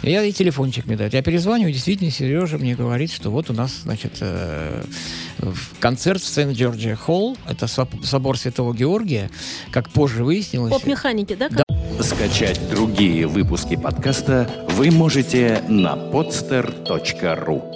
И 0.03 0.11
я 0.11 0.21
ей 0.21 0.33
телефончик 0.33 0.85
мне 0.87 0.97
дает. 0.97 1.15
Я 1.15 1.23
перезваниваю, 1.23 1.73
действительно, 1.73 2.11
Сережа 2.11 2.59
мне 2.59 2.75
говорит, 2.75 3.11
что 3.11 3.31
вот 3.31 3.49
у 3.49 3.55
нас, 3.55 3.81
значит, 3.85 4.19
э, 4.21 4.85
концерт 5.81 6.23
в 6.23 6.27
Сент-Джорджия 6.27 6.97
Холл, 6.97 7.37
это 7.49 7.67
соб- 7.67 8.05
собор 8.05 8.39
Святого 8.39 8.75
Георгия, 8.75 9.31
как 9.71 9.91
позже 9.91 10.25
выяснилось. 10.25 10.73
Поп-механики, 10.73 11.35
да? 11.35 11.49
Скачать 12.01 12.61
другие 12.71 13.27
выпуски 13.27 13.77
подкаста 13.77 14.51
вы 14.71 14.91
можете 14.91 15.63
на 15.69 15.95
podster.ru 15.95 17.74